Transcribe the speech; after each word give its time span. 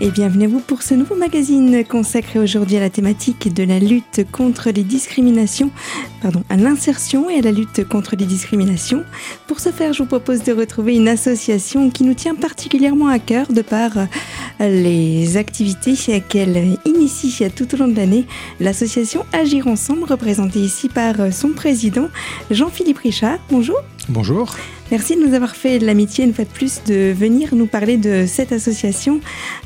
et 0.00 0.10
bienvenue 0.10 0.46
à 0.46 0.48
vous 0.48 0.60
pour 0.60 0.82
ce 0.82 0.94
nouveau 0.94 1.14
magazine 1.14 1.84
consacré 1.84 2.38
aujourd'hui 2.38 2.78
à 2.78 2.80
la 2.80 2.88
thématique 2.88 3.52
de 3.52 3.62
la 3.62 3.78
lutte 3.78 4.22
contre 4.32 4.70
les 4.70 4.82
discriminations, 4.82 5.70
pardon, 6.22 6.42
à 6.48 6.56
l'insertion 6.56 7.28
et 7.28 7.38
à 7.38 7.42
la 7.42 7.52
lutte 7.52 7.86
contre 7.86 8.16
les 8.16 8.24
discriminations. 8.24 9.04
Pour 9.46 9.60
ce 9.60 9.68
faire, 9.68 9.92
je 9.92 10.02
vous 10.02 10.08
propose 10.08 10.42
de 10.42 10.52
retrouver 10.52 10.96
une 10.96 11.08
association 11.08 11.90
qui 11.90 12.04
nous 12.04 12.14
tient 12.14 12.34
particulièrement 12.34 13.08
à 13.08 13.18
cœur 13.18 13.48
de 13.52 13.60
par 13.60 13.98
euh, 13.98 14.06
les 14.60 15.36
activités 15.36 15.94
qu'elle 16.28 16.78
initie 16.86 17.44
tout 17.54 17.74
au 17.74 17.78
long 17.78 17.88
de 17.88 17.96
l'année. 17.96 18.26
L'association 18.58 19.26
Agir 19.32 19.66
Ensemble, 19.66 20.04
représentée 20.04 20.60
ici 20.60 20.88
par 20.88 21.20
euh, 21.20 21.30
son 21.30 21.50
président 21.50 22.08
Jean-Philippe 22.50 22.98
Richard. 22.98 23.38
Bonjour. 23.50 23.76
Bonjour. 24.08 24.56
Merci 24.90 25.14
de 25.14 25.24
nous 25.24 25.34
avoir 25.34 25.54
fait 25.54 25.78
l'amitié 25.78 26.24
une 26.24 26.34
fois 26.34 26.44
de 26.44 26.50
plus 26.50 26.82
de 26.84 27.12
venir 27.12 27.54
nous 27.54 27.66
parler 27.66 27.96
de 27.96 28.24
cette 28.26 28.50
association, 28.50 29.20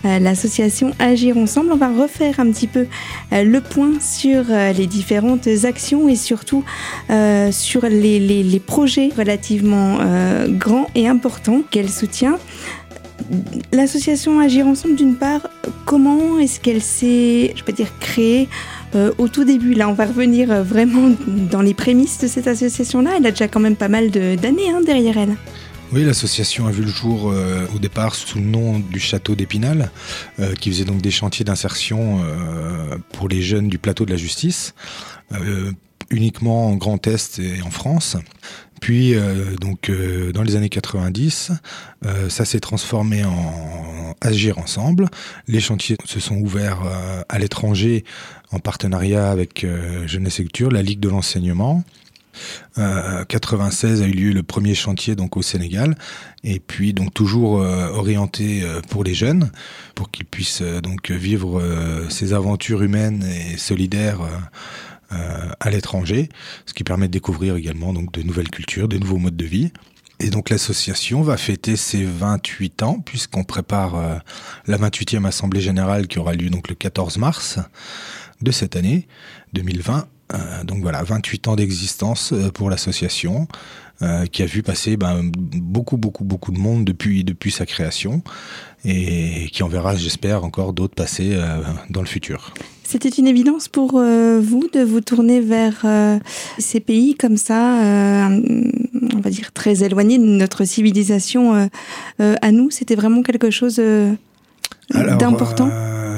euh, 0.05 0.19
l'association 0.19 0.92
Agir 0.98 1.38
Ensemble. 1.38 1.73
On 1.73 1.77
va 1.77 1.88
refaire 1.88 2.41
un 2.41 2.51
petit 2.51 2.66
peu 2.66 2.87
euh, 3.33 3.45
le 3.45 3.61
point 3.61 3.92
sur 4.01 4.45
euh, 4.51 4.73
les 4.73 4.87
différentes 4.87 5.48
actions 5.65 6.09
et 6.09 6.16
surtout 6.16 6.65
sur 7.51 7.87
les, 7.87 8.62
projets 8.66 9.11
relativement 9.16 9.98
grands 10.48 10.89
et 10.95 11.09
importants 11.09 11.62
qu'elle 11.70 11.91
soutient. 11.91 12.39
L'association 13.73 14.41
Agir 14.41 14.66
Ensemble, 14.66 14.97
d'une 14.97 15.16
part, 15.16 15.48
comment 15.87 16.39
est-ce 16.39 16.61
qu'elle 16.61 16.83
s'est, 16.83 17.55
je 17.56 17.62
peux 17.64 17.73
dire, 17.73 17.98
créée 18.01 18.48
euh, 18.95 19.12
au 19.19 19.29
tout 19.29 19.45
début. 19.45 19.75
Là, 19.75 19.89
on 19.89 19.93
va 19.93 20.07
revenir 20.07 20.51
euh, 20.51 20.62
vraiment 20.62 21.15
dans 21.51 21.62
les 21.62 21.75
prémices 21.75 22.19
de 22.19 22.29
cette 22.29 22.47
association-là. 22.47 23.12
Elle 23.17 23.27
a 23.27 23.30
déjà 23.30 23.48
quand 23.48 23.61
même 23.61 23.77
pas 23.77 23.89
mal 23.89 24.11
d'années 24.11 24.70
hein, 24.70 24.81
derrière 24.84 25.19
elle. 25.19 25.37
Oui, 25.92 26.05
l'association 26.05 26.67
a 26.67 26.70
vu 26.70 26.83
le 26.83 26.91
jour 26.91 27.31
euh, 27.31 27.67
au 27.75 27.78
départ 27.78 28.15
sous 28.15 28.39
le 28.39 28.45
nom 28.45 28.78
du 28.78 28.98
château 28.98 29.34
d'Épinal, 29.34 29.91
qui 30.61 30.70
faisait 30.70 30.84
donc 30.84 31.00
des 31.00 31.11
chantiers 31.11 31.45
d'insertion 31.45 32.20
pour 33.12 33.28
les 33.28 33.42
jeunes 33.42 33.69
du 33.69 33.78
plateau 33.78 34.05
de 34.05 34.11
la 34.11 34.17
justice, 34.17 34.75
uniquement 36.11 36.69
en 36.69 36.75
Grand 36.75 37.06
Est 37.06 37.39
et 37.39 37.62
en 37.62 37.70
France. 37.70 38.17
Puis, 38.85 39.15
donc, 39.63 39.91
dans 40.35 40.43
les 40.43 40.57
années 40.57 40.69
90, 40.69 41.53
ça 42.29 42.45
s'est 42.45 42.61
transformé 42.61 43.25
en 43.25 44.15
Agir 44.21 44.59
ensemble. 44.59 45.09
Les 45.49 45.61
chantiers 45.61 45.97
se 46.05 46.21
sont 46.21 46.37
ouverts 46.37 46.83
à 47.31 47.39
l'étranger 47.39 48.05
en 48.53 48.59
partenariat 48.59 49.31
avec 49.31 49.65
euh, 49.65 50.07
Jeunesse 50.07 50.41
et 50.41 50.43
Culture, 50.43 50.71
la 50.71 50.83
Ligue 50.83 51.01
de 51.01 51.09
l'enseignement. 51.09 51.83
Euh, 52.79 53.25
96 53.25 54.03
a 54.03 54.07
eu 54.07 54.11
lieu 54.11 54.33
le 54.33 54.43
premier 54.43 54.75
chantier 54.75 55.15
donc 55.15 55.37
au 55.37 55.43
Sénégal 55.43 55.95
et 56.43 56.59
puis 56.59 56.93
donc 56.93 57.15
toujours 57.15 57.61
euh, 57.61 57.91
orienté 57.91 58.62
euh, 58.65 58.81
pour 58.81 59.05
les 59.05 59.15
jeunes 59.15 59.53
pour 59.95 60.11
qu'ils 60.11 60.25
puissent 60.25 60.62
donc 60.62 61.12
vivre 61.12 61.62
ces 62.09 62.33
aventures 62.33 62.83
humaines 62.83 63.25
et 63.25 63.57
solidaires 63.57 64.19
à 65.61 65.70
l'étranger, 65.70 66.29
ce 66.67 66.75
qui 66.75 66.84
permet 66.84 67.07
de 67.07 67.12
découvrir 67.12 67.57
également 67.57 67.93
donc 67.93 68.12
de 68.12 68.23
nouvelles 68.23 68.51
cultures, 68.51 68.89
de 68.89 68.98
nouveaux 68.98 69.19
modes 69.19 69.37
de 69.37 69.45
vie. 69.45 69.73
Et 70.21 70.31
donc 70.31 70.51
l'association 70.51 71.23
va 71.23 71.37
fêter 71.37 71.77
ses 71.77 72.05
28 72.05 72.83
ans 72.83 73.01
puisqu'on 73.01 73.45
prépare 73.45 74.23
la 74.67 74.79
28e 74.79 75.27
assemblée 75.27 75.61
générale 75.61 76.06
qui 76.06 76.19
aura 76.19 76.34
lieu 76.34 76.51
donc 76.51 76.69
le 76.69 76.75
14 76.75 77.19
mars 77.19 77.59
de 78.41 78.51
cette 78.51 78.77
année 78.77 79.09
2020. 79.53 80.06
Euh, 80.33 80.65
donc 80.65 80.83
voilà, 80.83 81.03
28 81.03 81.49
ans 81.49 81.56
d'existence 81.56 82.33
euh, 82.33 82.51
pour 82.51 82.71
l'association, 82.71 83.47
euh, 84.03 84.27
qui 84.27 84.43
a 84.43 84.47
vu 84.47 84.62
passer 84.62 84.97
ben, 84.97 85.23
beaucoup, 85.23 85.97
beaucoup, 85.97 86.25
beaucoup 86.25 86.51
de 86.51 86.59
monde 86.59 86.84
depuis, 86.84 87.25
depuis 87.25 87.53
sa 87.53 87.67
création, 87.67 88.22
et 88.84 89.49
qui 89.53 89.62
en 89.62 89.69
verra, 89.69 89.97
j'espère, 89.97 90.44
encore 90.44 90.72
d'autres 90.72 90.94
passer 90.94 91.38
dans 91.88 92.00
le 92.00 92.06
futur. 92.06 92.53
C'était 92.84 93.09
une 93.09 93.27
évidence 93.27 93.69
pour 93.69 93.93
vous 93.93 94.69
de 94.72 94.83
vous 94.83 95.00
tourner 95.00 95.41
vers 95.41 95.84
ces 96.59 96.81
pays 96.81 97.15
comme 97.15 97.37
ça, 97.37 97.78
on 97.81 99.21
va 99.21 99.31
dire 99.31 99.53
très 99.53 99.83
éloignés 99.83 100.19
de 100.19 100.25
notre 100.25 100.65
civilisation 100.65 101.69
à 102.19 102.53
nous. 102.53 102.71
C'était 102.71 102.94
vraiment 102.94 103.23
quelque 103.23 103.50
chose 103.50 103.81
d'important 104.91 105.71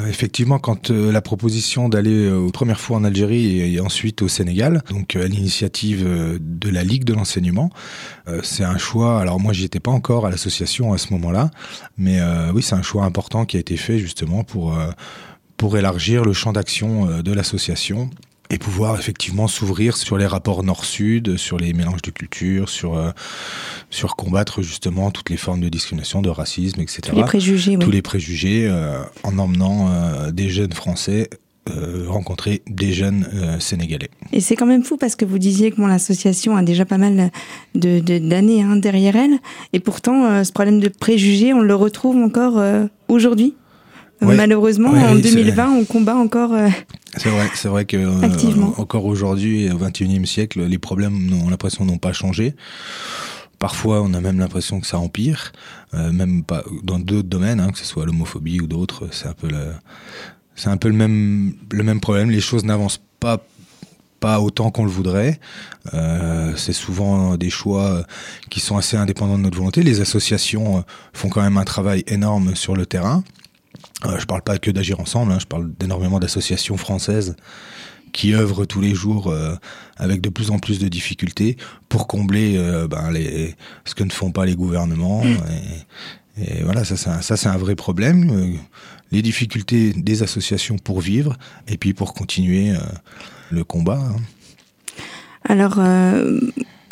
effectivement, 0.09 0.59
quand 0.59 0.91
euh, 0.91 1.12
la 1.12 1.21
proposition 1.21 1.88
d'aller 1.88 2.26
euh, 2.26 2.38
aux 2.38 2.50
premières 2.50 2.81
fois 2.81 2.97
en 2.97 3.05
Algérie 3.05 3.75
et, 3.75 3.81
ensuite 3.81 4.22
au 4.22 4.28
Sénégal, 4.28 4.82
donc 4.91 5.16
euh, 5.16 5.25
à 5.25 5.28
l'initiative 5.28 6.06
de 6.41 6.71
la 6.71 6.84
Ligue 6.84 7.05
de 7.05 7.15
l'enseignement, 7.15 7.71
c'est 8.43 8.65
un 8.65 8.78
choix. 8.78 9.21
Alors 9.21 9.38
moi, 9.38 9.53
j'y 9.53 9.65
étais 9.65 9.81
pas 9.81 9.91
encore 9.91 10.26
à 10.26 10.31
l'association 10.31 10.93
à 10.93 10.99
ce 10.99 11.12
moment-là, 11.12 11.50
mais 11.97 12.19
oui, 12.53 12.62
c'est 12.62 12.75
un 12.75 12.82
choix 12.82 13.05
important 13.05 13.44
qui 13.44 13.56
a 13.56 13.60
été 13.60 13.76
fait 13.76 13.99
justement 13.99 14.43
pour 14.44 14.76
pour 15.56 15.77
élargir 15.78 16.25
le 16.25 16.33
champ 16.33 16.53
d'action 16.53 17.22
de 17.22 17.33
l'association 17.33 18.11
et 18.50 18.59
pouvoir 18.59 18.99
effectivement 18.99 19.49
s'ouvrir 19.49 19.97
sur 19.97 20.19
les 20.19 20.27
rapports 20.27 20.62
nord-sud, 20.62 21.37
sur 21.37 21.59
les 21.59 21.72
mélanges 21.72 22.03
de 22.03 22.11
cultures, 22.11 22.69
sur 22.69 22.97
euh, 22.97 23.11
sur 23.91 24.17
combattre 24.17 24.62
justement 24.62 25.11
toutes 25.11 25.31
les 25.31 25.37
formes 25.37 25.61
de 25.61 25.69
discrimination, 25.69 26.22
de 26.22 26.28
racisme, 26.28 26.81
etc. 26.81 27.00
Tous 27.09 27.17
les 27.17 27.25
préjugés, 27.25 27.78
Tous 27.78 27.91
les 27.91 28.03
préjugés, 28.03 28.67
euh, 28.69 29.03
en 29.22 29.39
emmenant 29.39 29.89
euh, 29.91 30.31
des 30.31 30.49
jeunes 30.49 30.72
Français 30.72 31.28
rencontrer 32.06 32.62
des 32.69 32.93
jeunes 32.93 33.27
sénégalais. 33.59 34.09
Et 34.31 34.41
c'est 34.41 34.55
quand 34.55 34.67
même 34.67 34.84
fou 34.84 34.97
parce 34.97 35.17
que 35.17 35.25
vous 35.25 35.41
disiez 35.41 35.73
que 35.73 35.81
mon 35.81 35.88
l'association 35.88 36.56
a 36.56 36.62
déjà 36.62 36.84
pas 36.84 36.97
mal 36.97 37.33
de, 37.75 37.99
d'années 38.21 38.62
hein, 38.62 38.77
derrière 38.77 39.17
elle, 39.17 39.41
et 39.73 39.81
pourtant 39.81 40.44
ce 40.44 40.53
problème 40.53 40.78
de 40.78 40.87
préjugés, 40.88 41.53
on 41.55 41.62
le 41.62 41.75
retrouve 41.75 42.19
encore 42.19 42.62
aujourd'hui? 43.09 43.56
Malheureusement, 44.21 44.91
en 44.91 45.15
2020, 45.15 45.71
on 45.71 45.84
combat 45.84 46.16
encore. 46.16 46.53
Euh, 46.53 46.69
c'est 47.16 47.28
vrai, 47.28 47.49
c'est 47.54 47.69
vrai 47.69 47.84
que 47.84 47.97
euh, 47.97 48.62
encore 48.77 49.04
aujourd'hui, 49.04 49.71
au 49.71 49.78
21e 49.78 50.25
siècle, 50.25 50.62
les 50.65 50.78
problèmes, 50.78 51.32
ont 51.44 51.50
l'impression, 51.50 51.84
n'ont 51.84 51.99
pas 51.99 52.12
changé. 52.12 52.55
Parfois, 53.59 54.03
on 54.03 54.12
a 54.15 54.21
même 54.21 54.38
l'impression 54.38 54.81
que 54.81 54.87
ça 54.87 54.99
empire, 54.99 55.53
euh, 55.94 56.12
même 56.12 56.44
pas 56.44 56.62
dans 56.82 56.99
d'autres 56.99 57.28
domaines, 57.28 57.60
hein, 57.60 57.71
que 57.72 57.78
ce 57.78 57.87
soit 57.87 58.05
l'homophobie 58.05 58.60
ou 58.60 58.66
d'autres. 58.66 59.09
C'est 59.12 59.28
un 59.28 59.32
peu 59.32 59.49
le, 59.49 59.72
c'est 60.55 60.69
un 60.69 60.76
peu 60.76 60.88
le 60.88 60.94
même, 60.94 61.55
le 61.72 61.82
même 61.82 62.00
problème. 62.00 62.31
Les 62.31 62.41
choses 62.41 62.65
n'avancent 62.65 63.00
pas 63.21 63.43
pas 64.19 64.41
autant 64.41 64.71
qu'on 64.71 64.84
le 64.84 64.91
voudrait. 64.91 65.38
Euh, 65.93 66.55
c'est 66.56 66.72
souvent 66.72 67.37
des 67.37 67.50
choix 67.50 68.03
qui 68.49 68.60
sont 68.60 68.78
assez 68.78 68.97
indépendants 68.97 69.37
de 69.37 69.43
notre 69.43 69.59
volonté. 69.59 69.82
Les 69.82 70.00
associations 70.00 70.84
font 71.12 71.28
quand 71.28 71.43
même 71.43 71.59
un 71.59 71.65
travail 71.65 72.03
énorme 72.06 72.55
sur 72.55 72.75
le 72.75 72.87
terrain. 72.87 73.22
Euh, 74.04 74.18
je 74.18 74.26
parle 74.26 74.42
pas 74.42 74.58
que 74.58 74.70
d'agir 74.70 75.00
ensemble, 75.00 75.32
hein, 75.32 75.38
je 75.40 75.46
parle 75.46 75.72
d'énormément 75.78 76.18
d'associations 76.18 76.76
françaises 76.76 77.34
qui 78.12 78.34
œuvrent 78.34 78.66
tous 78.66 78.80
les 78.80 78.94
jours 78.94 79.28
euh, 79.28 79.54
avec 79.96 80.20
de 80.20 80.28
plus 80.28 80.50
en 80.50 80.58
plus 80.58 80.78
de 80.78 80.88
difficultés 80.88 81.56
pour 81.88 82.06
combler 82.06 82.56
euh, 82.56 82.88
ben, 82.88 83.10
les, 83.10 83.54
ce 83.84 83.94
que 83.94 84.04
ne 84.04 84.10
font 84.10 84.32
pas 84.32 84.46
les 84.46 84.54
gouvernements. 84.54 85.22
Mm. 85.24 85.36
Et, 86.38 86.62
voilà, 86.62 86.84
ça 86.84 86.96
c'est 86.96 87.10
un, 87.10 87.20
ça 87.22 87.36
c'est 87.36 87.48
un 87.48 87.56
vrai 87.56 87.74
problème. 87.74 88.30
Euh, 88.30 88.56
les 89.12 89.22
difficultés 89.22 89.92
des 89.92 90.22
associations 90.22 90.76
pour 90.76 91.00
vivre 91.00 91.36
et 91.68 91.76
puis 91.76 91.94
pour 91.94 92.12
continuer 92.12 92.74
le 93.50 93.62
combat. 93.62 94.00
Hein. 94.00 94.16
Alors, 95.44 95.78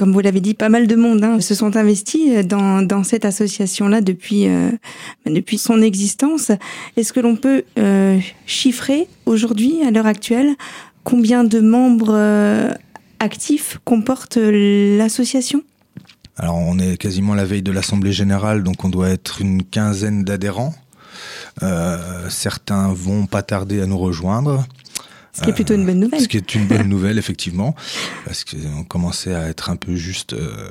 comme 0.05 0.13
vous 0.13 0.21
l'avez 0.21 0.43
dit, 0.43 0.53
pas 0.53 0.69
mal 0.69 0.87
de 0.87 0.97
monde 0.97 1.25
hein, 1.25 1.41
se 1.41 1.55
sont 1.55 1.77
investis 1.79 2.29
euh, 2.29 2.43
dans, 2.43 3.05
cette 3.05 3.25
association-là 3.25 4.03
depuis, 4.03 4.49
euh, 4.49 4.71
depuis 5.25 5.57
son 5.57 5.81
existence. 5.81 6.51
Est-ce 6.99 7.15
que 7.15 7.21
l'on 7.21 7.37
peut 7.37 7.65
euh, 7.79 8.21
chiffrer 8.45 9.09
aujourd'hui, 9.25 9.83
à 9.83 9.91
l'heure 9.91 10.05
actuelle, 10.05 10.57
combien 11.05 11.43
de 11.43 11.59
membres 11.59 12.75
actifs 13.19 13.79
comporte 13.87 14.37
l'association? 14.37 15.63
Alors, 16.37 16.57
on 16.57 16.79
est 16.79 16.99
quasiment 16.99 17.35
la 17.35 17.47
veille 17.47 17.63
de 17.63 17.73
l'Assemblée 17.73 18.13
générale, 18.13 18.63
donc 18.63 18.85
on 18.85 18.91
doit 18.91 19.09
être 19.09 19.41
une 19.41 19.63
quinzaine 19.63 20.23
d'adhérents. 20.23 20.75
certains 22.29 22.93
vont 22.93 23.25
pas 23.25 23.43
tarder 23.43 23.81
à 23.81 23.87
nous 23.87 23.97
rejoindre. 23.97 24.67
Ce 25.35 25.43
qui 25.43 25.51
est 25.51 25.53
plutôt 25.55 25.75
une 25.75 25.85
bonne 25.85 26.01
nouvelle. 26.01 26.21
Ce 26.21 26.29
qui 26.29 26.37
est 26.37 26.55
une 26.55 26.67
bonne 26.67 26.89
nouvelle, 26.89 27.19
effectivement, 27.19 27.75
parce 28.25 28.45
qu'on 28.45 28.85
commençait 28.85 29.35
à 29.35 29.49
être 29.49 29.69
un 29.69 29.77
peu 29.77 29.97
juste 29.97 30.33
euh, 30.33 30.71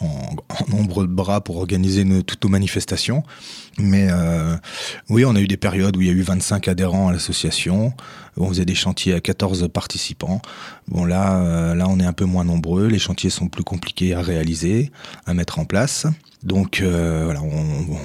en, 0.00 0.36
nombre 0.68 1.02
de 1.02 1.12
bras 1.12 1.40
pour 1.40 1.56
organiser 1.56 2.04
nos, 2.04 2.22
toutes 2.22 2.44
nos 2.44 2.50
manifestations. 2.50 3.24
Mais 3.78 4.06
euh, 4.10 4.56
oui, 5.08 5.24
on 5.24 5.34
a 5.34 5.40
eu 5.40 5.48
des 5.48 5.56
périodes 5.56 5.96
où 5.96 6.02
il 6.02 6.06
y 6.06 6.10
a 6.10 6.12
eu 6.12 6.22
25 6.22 6.68
adhérents 6.68 7.08
à 7.08 7.12
l'association, 7.12 7.94
on 8.36 8.48
faisait 8.48 8.64
des 8.64 8.76
chantiers 8.76 9.12
à 9.12 9.20
14 9.20 9.68
participants. 9.72 10.40
Bon 10.86 11.04
là, 11.04 11.38
euh, 11.38 11.74
là 11.74 11.86
on 11.88 11.98
est 11.98 12.06
un 12.06 12.12
peu 12.12 12.26
moins 12.26 12.44
nombreux, 12.44 12.86
les 12.86 13.00
chantiers 13.00 13.30
sont 13.30 13.48
plus 13.48 13.64
compliqués 13.64 14.14
à 14.14 14.22
réaliser, 14.22 14.92
à 15.26 15.34
mettre 15.34 15.58
en 15.58 15.64
place. 15.64 16.06
Donc 16.44 16.80
voilà, 16.80 17.42
on, 17.42 17.98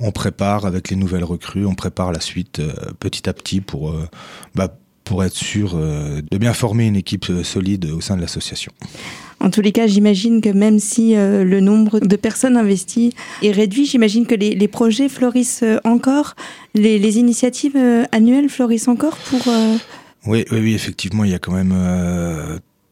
on 0.00 0.10
prépare 0.10 0.66
avec 0.66 0.90
les 0.90 0.96
nouvelles 0.96 1.22
recrues, 1.22 1.66
on 1.66 1.76
prépare 1.76 2.10
la 2.10 2.20
suite 2.20 2.60
petit 2.98 3.28
à 3.28 3.32
petit 3.32 3.60
pour 3.60 3.94
bah, 4.56 4.74
pour 5.10 5.24
être 5.24 5.34
sûr 5.34 5.72
euh, 5.74 6.22
de 6.30 6.38
bien 6.38 6.52
former 6.52 6.86
une 6.86 6.94
équipe 6.94 7.26
euh, 7.30 7.42
solide 7.42 7.86
au 7.86 8.00
sein 8.00 8.14
de 8.14 8.20
l'association. 8.20 8.70
En 9.40 9.50
tous 9.50 9.60
les 9.60 9.72
cas, 9.72 9.88
j'imagine 9.88 10.40
que 10.40 10.50
même 10.50 10.78
si 10.78 11.14
le 11.14 11.60
nombre 11.60 11.98
de 11.98 12.16
personnes 12.16 12.58
investies 12.58 13.14
est 13.42 13.52
réduit, 13.52 13.86
j'imagine 13.86 14.26
que 14.26 14.34
les, 14.34 14.68
projets 14.68 15.08
fleurissent 15.08 15.64
encore, 15.84 16.36
les, 16.74 16.98
les 16.98 17.18
initiatives 17.18 17.74
annuelles 18.12 18.50
fleurissent 18.50 18.88
encore 18.88 19.16
pour... 19.16 19.40
Oui, 20.26 20.44
oui, 20.52 20.58
oui, 20.60 20.74
effectivement, 20.74 21.24
il 21.24 21.30
y 21.30 21.34
a 21.34 21.38
quand 21.38 21.54
même 21.54 21.72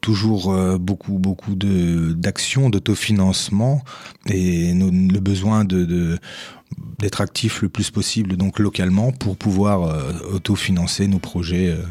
toujours 0.01 0.53
euh, 0.53 0.79
beaucoup 0.79 1.19
beaucoup 1.19 1.55
de 1.55 2.13
d'actions 2.13 2.71
d'autofinancement 2.71 3.83
et 4.27 4.73
le 4.73 5.21
besoin 5.21 5.65
de, 5.65 6.19
d'être 6.99 7.21
actif 7.21 7.63
le 7.63 7.69
plus 7.69 7.91
possible 7.91 8.37
donc 8.37 8.59
localement 8.59 9.13
pour 9.13 9.37
pouvoir 9.37 9.83
euh, 9.83 10.13
autofinancer 10.33 11.07
nos 11.07 11.19
projets 11.19 11.69
euh, 11.69 11.83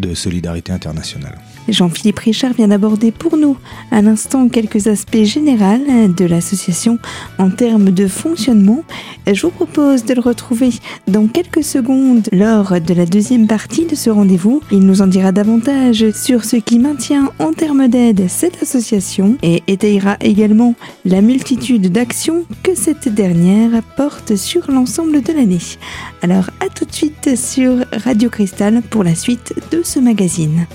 de 0.00 0.14
solidarité 0.14 0.72
internationale. 0.72 1.38
Jean-Philippe 1.68 2.18
Richard 2.20 2.54
vient 2.54 2.68
d'aborder 2.68 3.12
pour 3.12 3.36
nous 3.36 3.56
à 3.90 4.02
l'instant 4.02 4.48
quelques 4.48 4.86
aspects 4.86 5.24
généraux 5.24 5.50
de 5.60 6.24
l'association 6.24 6.98
en 7.38 7.50
termes 7.50 7.90
de 7.90 8.06
fonctionnement. 8.06 8.82
Je 9.30 9.42
vous 9.42 9.50
propose 9.50 10.04
de 10.04 10.14
le 10.14 10.20
retrouver 10.20 10.70
dans 11.08 11.26
quelques 11.26 11.64
secondes 11.64 12.28
lors 12.32 12.80
de 12.80 12.94
la 12.94 13.04
deuxième 13.04 13.46
partie 13.46 13.84
de 13.84 13.94
ce 13.94 14.10
rendez-vous. 14.10 14.62
Il 14.70 14.80
nous 14.80 15.02
en 15.02 15.06
dira 15.06 15.32
davantage 15.32 16.10
sur 16.12 16.44
ce 16.44 16.56
qui 16.56 16.78
maintient 16.78 17.30
en 17.38 17.52
termes 17.52 17.88
d'aide 17.88 18.26
cette 18.28 18.62
association 18.62 19.36
et 19.42 19.62
étayera 19.66 20.16
également 20.20 20.74
la 21.04 21.20
multitude 21.20 21.90
d'actions 21.90 22.44
que 22.62 22.74
cette 22.74 23.08
dernière 23.08 23.82
porte 23.96 24.36
sur 24.36 24.70
l'ensemble 24.70 25.22
de 25.22 25.32
l'année. 25.32 25.58
Alors 26.22 26.50
à 26.60 26.68
tout 26.68 26.84
de 26.84 26.92
suite 26.92 27.36
sur 27.36 27.76
Radio 27.92 28.30
Cristal 28.30 28.82
pour 28.88 29.04
la 29.04 29.14
suite 29.14 29.54
de 29.72 29.82
ce 29.82 29.89
magazine. 29.98 30.68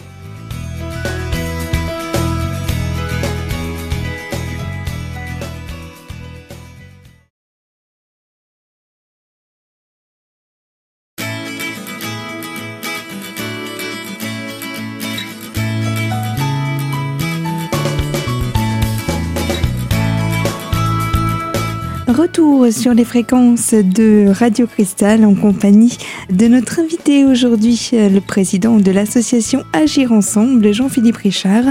Sur 22.72 22.96
les 22.96 23.06
fréquences 23.06 23.74
de 23.74 24.28
Radio 24.28 24.66
Cristal 24.66 25.24
en 25.24 25.36
compagnie 25.36 25.98
de 26.32 26.48
notre 26.48 26.80
invité 26.80 27.24
aujourd'hui, 27.24 27.92
le 27.94 28.20
président 28.20 28.78
de 28.78 28.92
l'association 28.92 29.64
Agir 29.72 30.12
Ensemble, 30.12 30.74
Jean-Philippe 30.74 31.18
Richard. 31.18 31.66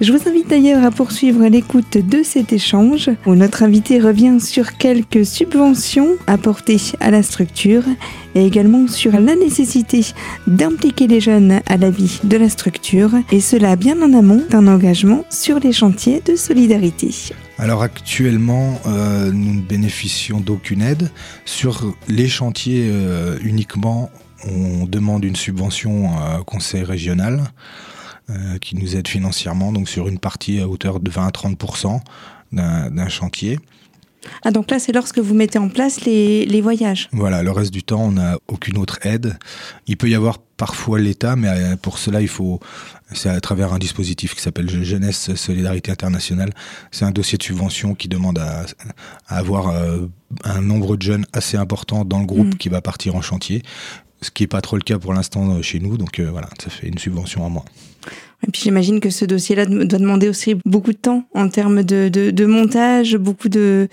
Je 0.00 0.12
vous 0.12 0.28
invite 0.28 0.48
d'ailleurs 0.48 0.84
à 0.84 0.90
poursuivre 0.90 1.46
l'écoute 1.46 1.98
de 1.98 2.22
cet 2.22 2.54
échange 2.54 3.10
où 3.26 3.34
notre 3.34 3.64
invité 3.64 3.98
revient 3.98 4.40
sur 4.40 4.78
quelques 4.78 5.26
subventions 5.26 6.16
apportées 6.26 6.80
à 7.00 7.10
la 7.10 7.22
structure 7.22 7.84
et 8.34 8.46
également 8.46 8.88
sur 8.88 9.12
la 9.12 9.34
nécessité 9.34 10.06
d'impliquer 10.46 11.06
les 11.06 11.20
jeunes 11.20 11.60
à 11.66 11.76
la 11.76 11.90
vie 11.90 12.18
de 12.24 12.36
la 12.36 12.48
structure 12.48 13.10
et 13.30 13.40
cela 13.40 13.76
bien 13.76 14.00
en 14.00 14.14
amont 14.14 14.42
d'un 14.48 14.68
engagement 14.68 15.24
sur 15.28 15.58
les 15.58 15.72
chantiers 15.72 16.22
de 16.24 16.34
solidarité. 16.34 17.10
Alors 17.60 17.82
actuellement, 17.82 18.80
euh, 18.86 19.30
nous 19.30 19.52
ne 19.52 19.60
bénéficions 19.60 20.40
d'aucune 20.40 20.80
aide. 20.80 21.10
Sur 21.44 21.94
les 22.08 22.26
chantiers 22.26 22.88
euh, 22.90 23.38
uniquement, 23.42 24.08
on 24.50 24.86
demande 24.86 25.26
une 25.26 25.36
subvention 25.36 26.08
au 26.38 26.44
conseil 26.44 26.84
régional 26.84 27.44
euh, 28.30 28.56
qui 28.62 28.76
nous 28.76 28.96
aide 28.96 29.06
financièrement, 29.06 29.72
donc 29.72 29.90
sur 29.90 30.08
une 30.08 30.18
partie 30.18 30.58
à 30.58 30.68
hauteur 30.68 31.00
de 31.00 31.10
20 31.10 31.26
à 31.26 31.30
30% 31.30 32.00
d'un 32.52 33.08
chantier. 33.10 33.60
Ah 34.42 34.50
donc 34.50 34.70
là 34.70 34.78
c'est 34.78 34.92
lorsque 34.92 35.18
vous 35.18 35.34
mettez 35.34 35.58
en 35.58 35.68
place 35.68 36.04
les, 36.04 36.44
les 36.46 36.60
voyages. 36.60 37.08
Voilà, 37.12 37.42
le 37.42 37.50
reste 37.50 37.72
du 37.72 37.82
temps 37.82 38.02
on 38.04 38.12
n'a 38.12 38.38
aucune 38.48 38.78
autre 38.78 38.98
aide. 39.06 39.38
Il 39.86 39.96
peut 39.96 40.08
y 40.08 40.14
avoir 40.14 40.38
parfois 40.60 40.98
l'État, 40.98 41.36
mais 41.36 41.48
euh, 41.48 41.76
pour 41.76 41.96
cela 41.96 42.20
il 42.20 42.28
faut, 42.28 42.60
c'est 43.12 43.30
à 43.30 43.40
travers 43.40 43.72
un 43.72 43.78
dispositif 43.78 44.34
qui 44.34 44.42
s'appelle 44.42 44.68
Jeunesse 44.68 45.34
Solidarité 45.34 45.90
Internationale. 45.90 46.52
C'est 46.90 47.06
un 47.06 47.12
dossier 47.12 47.38
de 47.38 47.42
subvention 47.42 47.94
qui 47.94 48.08
demande 48.08 48.38
à, 48.38 48.66
avoir 49.28 49.68
euh, 49.68 50.06
un 50.44 50.60
nombre 50.60 50.96
de 50.96 51.02
jeunes 51.02 51.26
assez 51.32 51.56
important 51.56 52.04
dans 52.04 52.18
le 52.18 52.26
groupe 52.26 52.54
mm. 52.54 52.58
qui 52.58 52.68
va 52.68 52.82
partir 52.82 53.16
en 53.16 53.22
chantier, 53.22 53.62
ce 54.20 54.30
qui 54.30 54.42
n'est 54.42 54.48
pas 54.48 54.60
trop 54.60 54.76
le 54.76 54.82
cas 54.82 54.98
pour 54.98 55.14
l'instant 55.14 55.48
euh, 55.50 55.62
chez 55.62 55.80
nous. 55.80 55.96
Donc 55.96 56.20
voilà, 56.20 56.50
ça 56.62 56.68
fait 56.68 56.88
une 56.88 56.98
subvention 56.98 57.42
en 57.44 57.48
moins. 57.48 57.64
Et 58.46 58.50
puis 58.50 58.62
j'imagine 58.62 59.00
que 59.00 59.10
ce 59.10 59.24
dossier-là 59.24 59.66
doit 59.66 59.98
demander 59.98 60.28
aussi 60.28 60.54
beaucoup 60.64 60.92
de 60.92 60.98
temps 60.98 61.24
en 61.34 61.48
termes 61.48 61.82
de, 61.82 62.08
de, 62.08 62.30
de 62.30 62.46
montage, 62.46 63.16
beaucoup 63.16 63.50
de, 63.50 63.88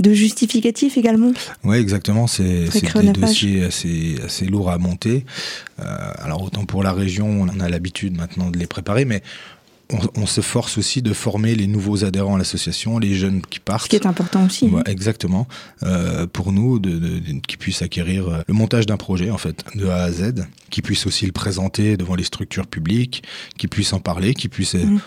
de 0.00 0.12
justificatifs 0.12 0.96
également. 0.96 1.32
Oui, 1.62 1.76
exactement. 1.76 2.26
C'est 2.26 2.66
des 3.00 3.12
dossiers 3.12 3.64
assez, 3.64 4.16
assez 4.24 4.46
lourds 4.46 4.70
à 4.70 4.78
monter. 4.78 5.24
Euh, 5.78 5.84
alors 6.18 6.42
autant 6.42 6.64
pour 6.64 6.82
la 6.82 6.92
région, 6.92 7.28
on 7.28 7.60
a 7.60 7.68
l'habitude 7.68 8.16
maintenant 8.16 8.50
de 8.50 8.58
les 8.58 8.66
préparer, 8.66 9.04
mais 9.04 9.22
on, 10.14 10.26
se 10.26 10.40
force 10.40 10.78
aussi 10.78 11.02
de 11.02 11.12
former 11.12 11.54
les 11.54 11.66
nouveaux 11.66 12.04
adhérents 12.04 12.36
à 12.36 12.38
l'association, 12.38 12.98
les 12.98 13.14
jeunes 13.14 13.42
qui 13.42 13.60
partent. 13.60 13.84
Ce 13.84 13.88
qui 13.88 13.96
est 13.96 14.06
important 14.06 14.46
aussi. 14.46 14.66
Ouais, 14.66 14.82
exactement. 14.86 15.46
Euh, 15.82 16.26
pour 16.26 16.52
nous, 16.52 16.78
de, 16.78 16.98
de, 16.98 17.20
qu'ils 17.46 17.58
puissent 17.58 17.82
acquérir 17.82 18.28
euh, 18.28 18.42
le 18.46 18.54
montage 18.54 18.86
d'un 18.86 18.96
projet, 18.96 19.30
en 19.30 19.38
fait, 19.38 19.64
de 19.74 19.86
A 19.88 20.02
à 20.02 20.12
Z, 20.12 20.46
qu'ils 20.70 20.82
puissent 20.82 21.06
aussi 21.06 21.26
le 21.26 21.32
présenter 21.32 21.96
devant 21.96 22.14
les 22.14 22.24
structures 22.24 22.66
publiques, 22.66 23.22
qu'ils 23.58 23.68
puissent 23.68 23.92
en 23.92 24.00
parler, 24.00 24.34
qu'ils 24.34 24.50
puissent... 24.50 24.74
Mmh 24.74 24.98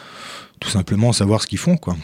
tout 0.59 0.69
simplement 0.69 1.13
savoir 1.13 1.41
ce 1.41 1.47
qu'ils 1.47 1.57
font. 1.57 1.77
Quoi. 1.77 1.95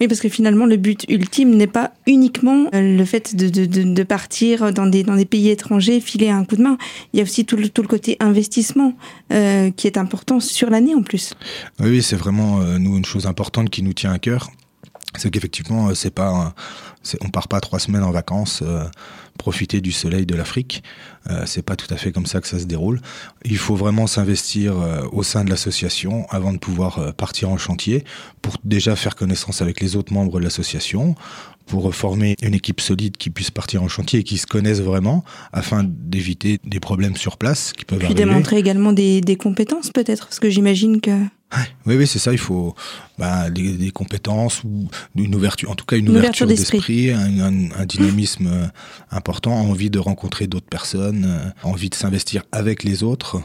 Oui, 0.00 0.08
parce 0.08 0.20
que 0.20 0.28
finalement, 0.28 0.66
le 0.66 0.76
but 0.76 1.04
ultime 1.08 1.54
n'est 1.54 1.66
pas 1.66 1.92
uniquement 2.06 2.66
euh, 2.74 2.96
le 2.96 3.04
fait 3.04 3.36
de, 3.36 3.48
de, 3.48 3.66
de, 3.66 4.02
partir 4.02 4.72
dans 4.72 4.86
des, 4.86 5.02
dans 5.04 5.16
des 5.16 5.24
pays 5.24 5.50
étrangers, 5.50 6.00
filer 6.00 6.30
un 6.30 6.44
coup 6.44 6.56
de 6.56 6.62
main. 6.62 6.78
Il 7.12 7.18
y 7.18 7.20
a 7.20 7.22
aussi 7.22 7.44
tout 7.44 7.56
le, 7.56 7.68
tout 7.68 7.82
le 7.82 7.88
côté 7.88 8.16
investissement 8.20 8.94
euh, 9.32 9.70
qui 9.70 9.86
est 9.86 9.96
important 9.96 10.40
sur 10.40 10.70
l'année 10.70 10.94
en 10.94 11.02
plus. 11.02 11.34
Oui, 11.80 12.02
c'est 12.02 12.16
vraiment 12.16 12.60
euh, 12.60 12.78
nous 12.78 12.96
une 12.96 13.04
chose 13.04 13.26
importante 13.26 13.70
qui 13.70 13.82
nous 13.82 13.92
tient 13.92 14.12
à 14.12 14.18
cœur. 14.18 14.50
C'est 15.16 15.30
qu'effectivement, 15.30 15.94
c'est 15.94 16.12
pas, 16.12 16.54
on 17.20 17.28
part 17.30 17.48
pas 17.48 17.60
trois 17.60 17.78
semaines 17.78 18.02
en 18.02 18.10
vacances 18.10 18.62
profiter 19.38 19.80
du 19.80 19.92
soleil 19.92 20.26
de 20.26 20.34
l'Afrique. 20.34 20.82
Euh, 21.30 21.42
c'est 21.46 21.62
pas 21.62 21.76
tout 21.76 21.92
à 21.92 21.96
fait 21.96 22.12
comme 22.12 22.26
ça 22.26 22.40
que 22.40 22.46
ça 22.46 22.58
se 22.58 22.64
déroule. 22.64 23.00
Il 23.44 23.58
faut 23.58 23.76
vraiment 23.76 24.06
s'investir 24.06 24.80
euh, 24.80 25.02
au 25.12 25.22
sein 25.22 25.44
de 25.44 25.50
l'association 25.50 26.26
avant 26.30 26.52
de 26.52 26.58
pouvoir 26.58 26.98
euh, 26.98 27.12
partir 27.12 27.50
en 27.50 27.58
chantier 27.58 28.04
pour 28.42 28.56
déjà 28.64 28.96
faire 28.96 29.16
connaissance 29.16 29.62
avec 29.62 29.80
les 29.80 29.96
autres 29.96 30.12
membres 30.12 30.38
de 30.38 30.44
l'association, 30.44 31.14
pour 31.66 31.94
former 31.94 32.36
une 32.42 32.54
équipe 32.54 32.80
solide 32.80 33.16
qui 33.16 33.30
puisse 33.30 33.50
partir 33.50 33.82
en 33.82 33.88
chantier 33.88 34.20
et 34.20 34.22
qui 34.22 34.36
se 34.36 34.46
connaisse 34.46 34.80
vraiment 34.80 35.24
afin 35.52 35.82
d'éviter 35.84 36.60
des 36.64 36.80
problèmes 36.80 37.16
sur 37.16 37.38
place 37.38 37.72
qui 37.72 37.86
peuvent 37.86 38.00
Puis 38.00 38.14
démontrer 38.14 38.58
également 38.58 38.92
des, 38.92 39.22
des 39.22 39.36
compétences 39.36 39.90
peut-être, 39.90 40.26
parce 40.26 40.40
que 40.40 40.50
j'imagine 40.50 41.00
que 41.00 41.18
oui, 41.86 41.96
oui, 41.96 42.06
c'est 42.06 42.18
ça. 42.18 42.32
Il 42.32 42.38
faut 42.38 42.74
bah, 43.18 43.50
des, 43.50 43.90
compétences 43.90 44.64
ou 44.64 44.88
une 45.14 45.34
ouverture, 45.34 45.70
en 45.70 45.74
tout 45.74 45.84
cas 45.84 45.96
une, 45.96 46.08
ouverture, 46.08 46.46
d'esprit, 46.46 47.10
un, 47.10 47.86
dynamisme 47.86 48.46
euh, 48.46 48.66
important, 49.10 49.54
envie 49.54 49.90
de 49.90 49.98
rencontrer 49.98 50.46
d'autres 50.46 50.68
personnes, 50.68 51.24
euh, 51.26 51.50
envie 51.62 51.90
de 51.90 51.94
s'investir 51.94 52.42
avec 52.52 52.82
les 52.82 53.02
autres. 53.02 53.40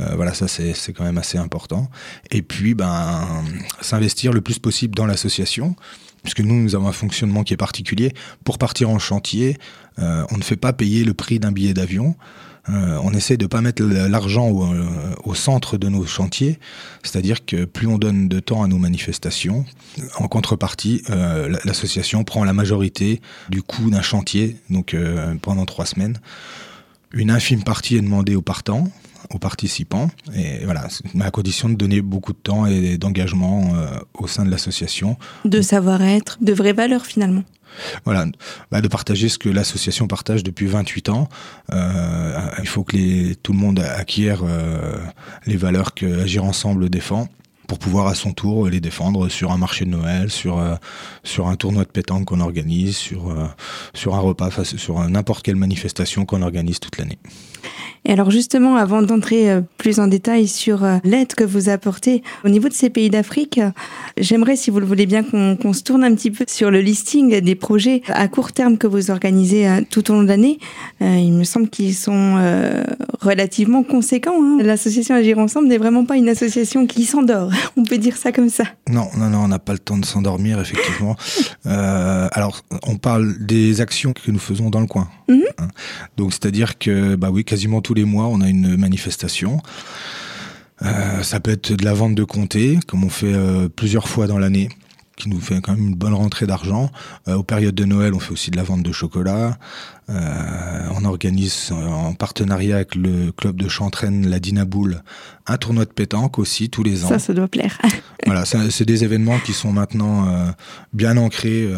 Euh, 0.00 0.14
voilà, 0.16 0.34
ça 0.34 0.48
c'est 0.48 0.92
quand 0.92 1.04
même 1.04 1.18
assez 1.18 1.38
important. 1.38 1.90
Et 2.30 2.42
puis, 2.42 2.74
ben, 2.74 3.44
s'investir 3.80 4.32
le 4.32 4.40
plus 4.40 4.58
possible 4.58 4.94
dans 4.94 5.06
l'association 5.06 5.76
puisque 6.22 6.40
nous, 6.40 6.54
nous 6.54 6.74
avons 6.74 6.88
un 6.88 6.92
fonctionnement 6.92 7.44
qui 7.44 7.52
est 7.52 7.58
particulier. 7.58 8.14
Pour 8.44 8.56
partir 8.56 8.88
en 8.88 8.98
chantier, 8.98 9.58
on 9.98 10.38
ne 10.38 10.42
fait 10.42 10.56
pas 10.56 10.72
payer 10.72 11.04
le 11.04 11.12
prix 11.12 11.38
d'un 11.38 11.52
billet 11.52 11.74
d'avion. 11.74 12.16
Euh, 12.70 12.98
on 13.02 13.12
essaie 13.12 13.36
de 13.36 13.46
pas 13.46 13.60
mettre 13.60 13.82
l'argent 13.82 14.48
euh, 14.48 14.84
au, 15.24 15.34
centre 15.34 15.76
de 15.76 15.88
nos 15.88 16.06
chantiers, 16.06 16.58
c'est-à-dire 17.02 17.44
que 17.44 17.64
plus 17.64 17.86
on 17.86 17.98
donne 17.98 18.28
de 18.28 18.40
temps 18.40 18.62
à 18.62 18.68
nos 18.68 18.78
manifestations, 18.78 19.66
en 20.16 20.28
contrepartie, 20.28 21.02
euh, 21.10 21.54
l'association 21.64 22.24
prend 22.24 22.44
la 22.44 22.54
majorité 22.54 23.20
du 23.50 23.62
coût 23.62 23.90
d'un 23.90 24.02
chantier, 24.02 24.56
donc 24.70 24.96
pendant 25.42 25.66
trois 25.66 25.86
semaines. 25.86 26.18
Une 27.12 27.30
infime 27.30 27.62
partie 27.62 27.96
est 27.96 28.00
demandée 28.00 28.34
aux 28.34 28.42
partants, 28.42 28.88
aux 29.30 29.38
participants, 29.38 30.10
et 30.34 30.64
voilà, 30.64 30.88
à 31.20 31.30
condition 31.30 31.68
de 31.68 31.74
donner 31.74 32.00
beaucoup 32.00 32.32
de 32.32 32.38
temps 32.38 32.66
et 32.66 32.96
d'engagement 32.96 33.72
au 34.14 34.26
sein 34.26 34.44
de 34.44 34.50
l'association. 34.50 35.16
De 35.44 35.60
savoir-être, 35.60 36.38
de 36.40 36.52
vraies 36.52 36.72
valeurs 36.72 37.06
finalement. 37.06 37.44
Voilà, 38.04 38.26
bah, 38.70 38.80
de 38.80 38.88
partager 38.88 39.28
ce 39.28 39.38
que 39.38 39.48
l'association 39.48 40.06
partage 40.06 40.42
depuis 40.42 40.66
28 40.66 41.08
ans. 41.08 41.28
Euh, 41.72 42.50
il 42.60 42.68
faut 42.68 42.84
que 42.84 43.34
tout 43.34 43.52
le 43.52 43.58
monde 43.58 43.80
acquiert 43.80 44.42
euh, 44.44 44.96
les 45.46 45.56
valeurs 45.56 45.94
que 45.94 46.22
Agir 46.22 46.44
Ensemble 46.44 46.88
défend 46.90 47.28
pour 47.66 47.78
pouvoir 47.78 48.06
à 48.06 48.14
son 48.14 48.32
tour 48.32 48.68
les 48.68 48.80
défendre 48.80 49.28
sur 49.28 49.52
un 49.52 49.58
marché 49.58 49.84
de 49.84 49.90
Noël, 49.90 50.30
sur 50.30 50.62
sur 51.22 51.48
un 51.48 51.56
tournoi 51.56 51.84
de 51.84 51.90
pétanque 51.90 52.26
qu'on 52.26 52.40
organise, 52.40 52.96
sur 52.96 53.34
sur 53.92 54.14
un 54.14 54.20
repas, 54.20 54.50
sur 54.64 55.08
n'importe 55.08 55.44
quelle 55.44 55.56
manifestation 55.56 56.24
qu'on 56.24 56.42
organise 56.42 56.80
toute 56.80 56.98
l'année. 56.98 57.18
Et 58.06 58.12
alors 58.12 58.30
justement, 58.30 58.76
avant 58.76 59.00
d'entrer 59.00 59.50
euh, 59.50 59.60
plus 59.78 59.98
en 59.98 60.06
détail 60.06 60.46
sur 60.46 60.84
euh, 60.84 60.98
l'aide 61.04 61.34
que 61.34 61.44
vous 61.44 61.70
apportez 61.70 62.22
au 62.44 62.50
niveau 62.50 62.68
de 62.68 62.74
ces 62.74 62.90
pays 62.90 63.08
d'Afrique, 63.08 63.60
j'aimerais, 64.18 64.56
si 64.56 64.70
vous 64.70 64.78
le 64.78 64.86
voulez 64.86 65.06
bien, 65.06 65.22
qu'on 65.22 65.72
se 65.72 65.82
tourne 65.82 66.04
un 66.04 66.14
petit 66.14 66.30
peu 66.30 66.44
sur 66.46 66.70
le 66.70 66.80
listing 66.80 67.40
des 67.40 67.54
projets 67.54 68.02
à 68.08 68.28
court 68.28 68.52
terme 68.52 68.76
que 68.76 68.86
vous 68.86 69.10
organisez 69.10 69.66
euh, 69.66 69.80
tout 69.88 70.10
au 70.10 70.14
long 70.14 70.22
de 70.22 70.28
l'année. 70.28 70.58
Il 71.00 71.32
me 71.32 71.44
semble 71.44 71.68
qu'ils 71.68 71.94
sont 71.94 72.36
relativement 73.20 73.82
conséquents. 73.82 74.36
Hein. 74.40 74.58
L'association 74.62 75.14
Agir 75.14 75.38
Ensemble 75.38 75.68
n'est 75.68 75.78
vraiment 75.78 76.04
pas 76.04 76.16
une 76.16 76.28
association 76.28 76.86
qui 76.86 77.04
s'endort. 77.04 77.50
On 77.76 77.84
peut 77.84 77.98
dire 77.98 78.16
ça 78.16 78.32
comme 78.32 78.48
ça. 78.48 78.64
Non, 78.88 79.08
non, 79.16 79.30
non, 79.30 79.44
on 79.44 79.48
n'a 79.48 79.58
pas 79.58 79.72
le 79.72 79.78
temps 79.78 79.98
de 79.98 80.04
s'endormir, 80.04 80.60
effectivement. 80.60 81.16
alors, 81.64 82.62
on 82.86 82.96
parle 82.96 83.36
des 83.44 83.80
actions 83.80 84.12
que 84.12 84.30
nous 84.30 84.38
faisons 84.38 84.70
dans 84.70 84.80
le 84.80 84.86
coin. 84.86 85.08
Mhm. 85.28 85.42
Hein. 85.58 85.68
Donc, 86.16 86.32
c'est-à-dire 86.32 86.78
que, 86.78 87.16
bah 87.16 87.30
oui, 87.30 87.44
quasiment 87.44 87.80
tous 87.80 87.94
les 87.94 88.04
mois, 88.04 88.26
on 88.26 88.40
a 88.40 88.48
une 88.48 88.76
manifestation. 88.76 89.60
Euh, 90.82 91.22
ça 91.22 91.40
peut 91.40 91.52
être 91.52 91.72
de 91.72 91.84
la 91.84 91.94
vente 91.94 92.14
de 92.14 92.24
comté, 92.24 92.78
comme 92.86 93.04
on 93.04 93.08
fait 93.08 93.32
euh, 93.32 93.68
plusieurs 93.68 94.08
fois 94.08 94.26
dans 94.26 94.38
l'année, 94.38 94.68
qui 95.16 95.28
nous 95.28 95.40
fait 95.40 95.60
quand 95.60 95.72
même 95.72 95.88
une 95.88 95.94
bonne 95.94 96.14
rentrée 96.14 96.46
d'argent. 96.46 96.90
Euh, 97.28 97.34
aux 97.34 97.42
périodes 97.42 97.74
de 97.74 97.84
Noël, 97.84 98.14
on 98.14 98.18
fait 98.18 98.32
aussi 98.32 98.50
de 98.50 98.56
la 98.56 98.64
vente 98.64 98.82
de 98.82 98.92
chocolat. 98.92 99.58
On 100.08 101.04
organise 101.04 101.72
en 101.72 102.14
partenariat 102.14 102.76
avec 102.76 102.94
le 102.94 103.32
club 103.32 103.56
de 103.56 103.68
Chantraine, 103.68 104.28
la 104.28 104.38
Dinaboule, 104.38 105.02
un 105.46 105.56
tournoi 105.56 105.84
de 105.84 105.90
pétanque 105.90 106.38
aussi 106.38 106.70
tous 106.70 106.82
les 106.82 107.04
ans. 107.04 107.08
Ça, 107.08 107.18
ça 107.18 107.32
doit 107.32 107.48
plaire. 107.48 107.78
voilà, 108.26 108.44
c'est 108.44 108.84
des 108.84 109.04
événements 109.04 109.38
qui 109.38 109.52
sont 109.52 109.72
maintenant 109.72 110.26
bien 110.92 111.16
ancrés 111.16 111.68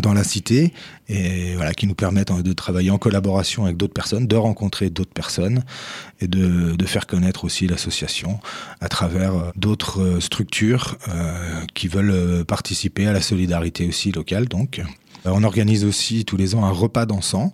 dans 0.00 0.14
la 0.14 0.24
cité 0.24 0.72
et 1.08 1.54
voilà 1.56 1.74
qui 1.74 1.86
nous 1.86 1.94
permettent 1.94 2.32
de 2.32 2.52
travailler 2.52 2.90
en 2.90 2.98
collaboration 2.98 3.64
avec 3.64 3.76
d'autres 3.76 3.92
personnes, 3.92 4.26
de 4.26 4.36
rencontrer 4.36 4.88
d'autres 4.88 5.12
personnes 5.12 5.64
et 6.20 6.28
de, 6.28 6.74
de, 6.74 6.86
faire 6.86 7.06
connaître 7.06 7.44
aussi 7.44 7.66
l'association 7.66 8.40
à 8.80 8.88
travers 8.88 9.34
euh, 9.34 9.50
d'autres 9.54 10.00
euh, 10.00 10.20
structures 10.20 10.96
euh, 11.08 11.60
qui 11.74 11.88
veulent 11.88 12.44
participer 12.46 13.06
à 13.06 13.12
la 13.12 13.20
solidarité 13.20 13.86
aussi 13.86 14.12
locale 14.12 14.48
donc. 14.48 14.80
On 15.24 15.44
organise 15.44 15.84
aussi 15.84 16.24
tous 16.24 16.36
les 16.36 16.54
ans 16.54 16.64
un 16.64 16.70
repas 16.70 17.06
dansant. 17.06 17.52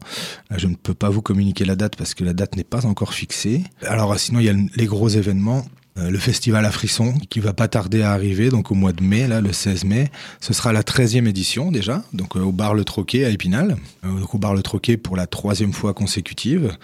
je 0.56 0.66
ne 0.66 0.74
peux 0.74 0.94
pas 0.94 1.10
vous 1.10 1.22
communiquer 1.22 1.64
la 1.64 1.76
date 1.76 1.96
parce 1.96 2.14
que 2.14 2.24
la 2.24 2.32
date 2.32 2.56
n'est 2.56 2.64
pas 2.64 2.86
encore 2.86 3.14
fixée. 3.14 3.62
Alors 3.82 4.18
sinon, 4.18 4.40
il 4.40 4.46
y 4.46 4.48
a 4.48 4.54
les 4.76 4.86
gros 4.86 5.08
événements. 5.08 5.64
Euh, 5.98 6.10
le 6.10 6.18
festival 6.18 6.64
à 6.64 6.70
Frisson 6.70 7.14
qui 7.28 7.40
va 7.40 7.52
pas 7.52 7.68
tarder 7.68 8.02
à 8.02 8.12
arriver, 8.12 8.50
donc 8.50 8.70
au 8.70 8.74
mois 8.74 8.92
de 8.92 9.02
mai, 9.02 9.26
là, 9.26 9.40
le 9.40 9.52
16 9.52 9.84
mai. 9.84 10.10
Ce 10.40 10.52
sera 10.52 10.72
la 10.72 10.82
13e 10.82 11.26
édition 11.26 11.72
déjà, 11.72 12.04
donc 12.12 12.36
euh, 12.36 12.40
au 12.40 12.52
bar 12.52 12.74
Le 12.74 12.84
Troquet 12.84 13.24
à 13.24 13.30
Épinal. 13.30 13.76
Euh, 14.04 14.20
donc 14.20 14.34
au 14.34 14.38
bar 14.38 14.54
Le 14.54 14.62
Troquet 14.62 14.96
pour 14.96 15.16
la 15.16 15.26
troisième 15.26 15.72
fois 15.72 15.94
consécutive. 15.94 16.76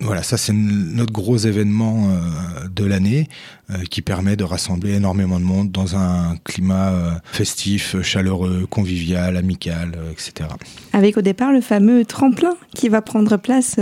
Voilà, 0.00 0.22
ça 0.22 0.36
c'est 0.36 0.52
notre 0.52 1.12
gros 1.12 1.38
événement 1.38 2.10
euh, 2.10 2.68
de 2.68 2.84
l'année 2.84 3.28
euh, 3.70 3.78
qui 3.88 4.02
permet 4.02 4.36
de 4.36 4.44
rassembler 4.44 4.92
énormément 4.92 5.40
de 5.40 5.44
monde 5.44 5.70
dans 5.70 5.96
un 5.96 6.36
climat 6.44 6.90
euh, 6.90 7.10
festif, 7.32 8.00
chaleureux, 8.02 8.66
convivial, 8.68 9.38
amical, 9.38 9.96
etc. 10.12 10.50
Avec 10.92 11.16
au 11.16 11.22
départ 11.22 11.50
le 11.50 11.62
fameux 11.62 12.04
tremplin 12.04 12.54
qui 12.74 12.90
va 12.90 13.00
prendre 13.00 13.38
place 13.38 13.78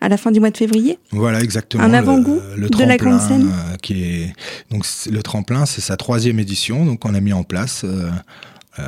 à 0.00 0.08
la 0.08 0.16
fin 0.16 0.30
du 0.30 0.40
mois 0.40 0.50
de 0.50 0.56
février. 0.56 0.98
Voilà, 1.10 1.42
exactement. 1.42 1.82
Un 1.82 1.92
avant-goût 1.92 2.40
de 2.56 2.84
la 2.84 2.96
grande 2.96 3.20
scène. 3.20 3.52
qui 3.82 4.02
est 4.04 4.32
donc 4.70 4.86
le 5.10 5.22
tremplin, 5.22 5.66
c'est 5.66 5.82
sa 5.82 5.98
troisième 5.98 6.38
édition, 6.38 6.86
donc 6.86 7.04
on 7.04 7.14
a 7.14 7.20
mis 7.20 7.34
en 7.34 7.42
place. 7.42 7.84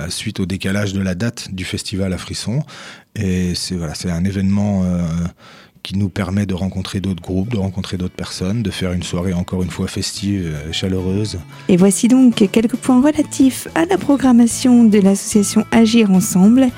suite 0.08 0.40
au 0.40 0.46
décalage 0.46 0.94
de 0.94 1.00
la 1.00 1.14
date 1.14 1.52
du 1.52 1.66
festival 1.66 2.14
à 2.14 2.18
Frisson. 2.18 2.62
Et 3.16 3.54
c'est 3.54 3.76
voilà, 3.76 3.94
c'est 3.94 4.10
un 4.10 4.24
événement 4.24 4.82
qui 5.84 5.96
nous 5.96 6.08
permet 6.08 6.46
de 6.46 6.54
rencontrer 6.54 6.98
d'autres 6.98 7.22
groupes, 7.22 7.50
de 7.50 7.58
rencontrer 7.58 7.98
d'autres 7.98 8.14
personnes, 8.14 8.62
de 8.62 8.70
faire 8.70 8.92
une 8.92 9.04
soirée 9.04 9.34
encore 9.34 9.62
une 9.62 9.70
fois 9.70 9.86
festive, 9.86 10.50
euh, 10.52 10.72
chaleureuse. 10.72 11.38
Et 11.68 11.76
voici 11.76 12.08
donc 12.08 12.50
quelques 12.50 12.76
points 12.76 13.00
relatifs 13.00 13.68
à 13.76 13.84
la 13.84 13.98
programmation 13.98 14.84
de 14.84 14.98
l'association 14.98 15.64
Agir 15.70 16.10
Ensemble 16.10 16.68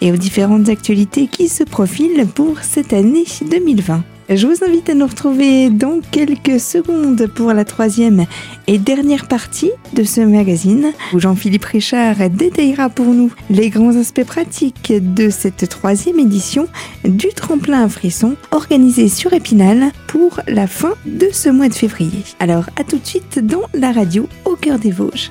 et 0.00 0.10
aux 0.10 0.16
différentes 0.16 0.68
actualités 0.68 1.28
qui 1.28 1.48
se 1.48 1.62
profilent 1.62 2.26
pour 2.34 2.60
cette 2.60 2.94
année 2.94 3.24
2020. 3.48 4.02
Je 4.30 4.46
vous 4.46 4.64
invite 4.64 4.88
à 4.88 4.94
nous 4.94 5.06
retrouver 5.06 5.68
dans 5.68 6.00
quelques 6.10 6.58
secondes 6.58 7.26
pour 7.26 7.52
la 7.52 7.66
troisième 7.66 8.24
et 8.66 8.78
dernière 8.78 9.28
partie 9.28 9.70
de 9.92 10.02
ce 10.02 10.22
magazine 10.22 10.92
où 11.12 11.20
Jean-Philippe 11.20 11.66
Richard 11.66 12.30
détaillera 12.30 12.88
pour 12.88 13.04
nous 13.04 13.30
les 13.50 13.68
grands 13.68 13.94
aspects 13.96 14.24
pratiques 14.24 14.94
de 14.98 15.28
cette 15.28 15.68
troisième 15.68 16.18
édition 16.18 16.68
du 17.04 17.28
tremplin 17.28 17.84
à 17.84 17.88
frisson 17.90 18.36
organisé 18.50 19.10
sur 19.10 19.34
Épinal 19.34 19.92
pour 20.06 20.40
la 20.48 20.66
fin 20.66 20.94
de 21.04 21.28
ce 21.30 21.50
mois 21.50 21.68
de 21.68 21.74
février. 21.74 22.24
Alors 22.40 22.64
à 22.80 22.84
tout 22.84 22.98
de 22.98 23.06
suite 23.06 23.40
dans 23.44 23.62
la 23.74 23.92
radio 23.92 24.26
au 24.46 24.56
cœur 24.56 24.78
des 24.78 24.90
Vosges. 24.90 25.30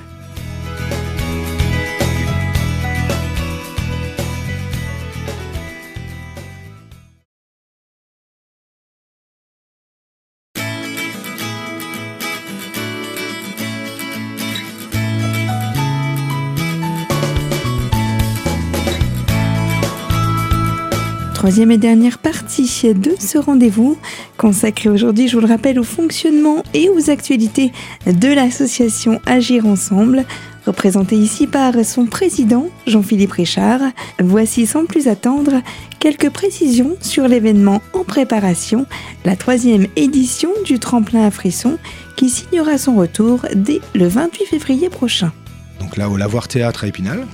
Troisième 21.44 21.72
et 21.72 21.76
dernière 21.76 22.16
partie 22.16 22.94
de 22.94 23.10
ce 23.20 23.36
rendez-vous, 23.36 23.98
consacré 24.38 24.88
aujourd'hui, 24.88 25.28
je 25.28 25.34
vous 25.34 25.42
le 25.42 25.46
rappelle, 25.46 25.78
au 25.78 25.84
fonctionnement 25.84 26.62
et 26.72 26.88
aux 26.88 27.10
actualités 27.10 27.70
de 28.06 28.28
l'association 28.28 29.20
Agir 29.26 29.66
Ensemble, 29.66 30.24
représentée 30.66 31.16
ici 31.16 31.46
par 31.46 31.84
son 31.84 32.06
président, 32.06 32.70
Jean-Philippe 32.86 33.32
Richard. 33.32 33.82
Voici 34.18 34.64
sans 34.64 34.86
plus 34.86 35.06
attendre 35.06 35.60
quelques 36.00 36.30
précisions 36.30 36.96
sur 37.02 37.28
l'événement 37.28 37.82
en 37.92 38.04
préparation, 38.04 38.86
la 39.26 39.36
troisième 39.36 39.86
édition 39.96 40.48
du 40.64 40.78
tremplin 40.78 41.26
à 41.26 41.30
frisson, 41.30 41.76
qui 42.16 42.30
signera 42.30 42.78
son 42.78 42.96
retour 42.96 43.44
dès 43.54 43.82
le 43.94 44.08
28 44.08 44.46
février 44.46 44.88
prochain. 44.88 45.30
Donc 45.78 45.98
là, 45.98 46.08
au 46.08 46.16
Lavoir 46.16 46.48
Théâtre 46.48 46.84
à 46.84 46.86
Épinal, 46.86 47.26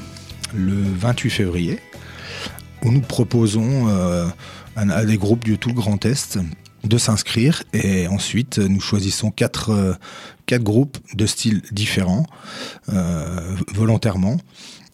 le 0.52 0.74
28 0.98 1.30
février 1.30 1.78
où 2.84 2.90
nous 2.90 3.00
proposons 3.00 3.88
euh, 3.88 4.26
à, 4.76 5.04
des 5.04 5.16
groupes 5.16 5.44
du 5.44 5.58
tout 5.58 5.70
le 5.70 5.74
Grand 5.74 6.04
Est 6.04 6.38
de 6.84 6.98
s'inscrire 6.98 7.62
et 7.72 8.08
ensuite 8.08 8.58
nous 8.58 8.80
choisissons 8.80 9.30
quatre, 9.30 9.70
euh, 9.70 9.94
quatre 10.46 10.62
groupes 10.62 10.98
de 11.14 11.26
styles 11.26 11.62
différents 11.72 12.26
euh, 12.88 13.56
volontairement. 13.74 14.38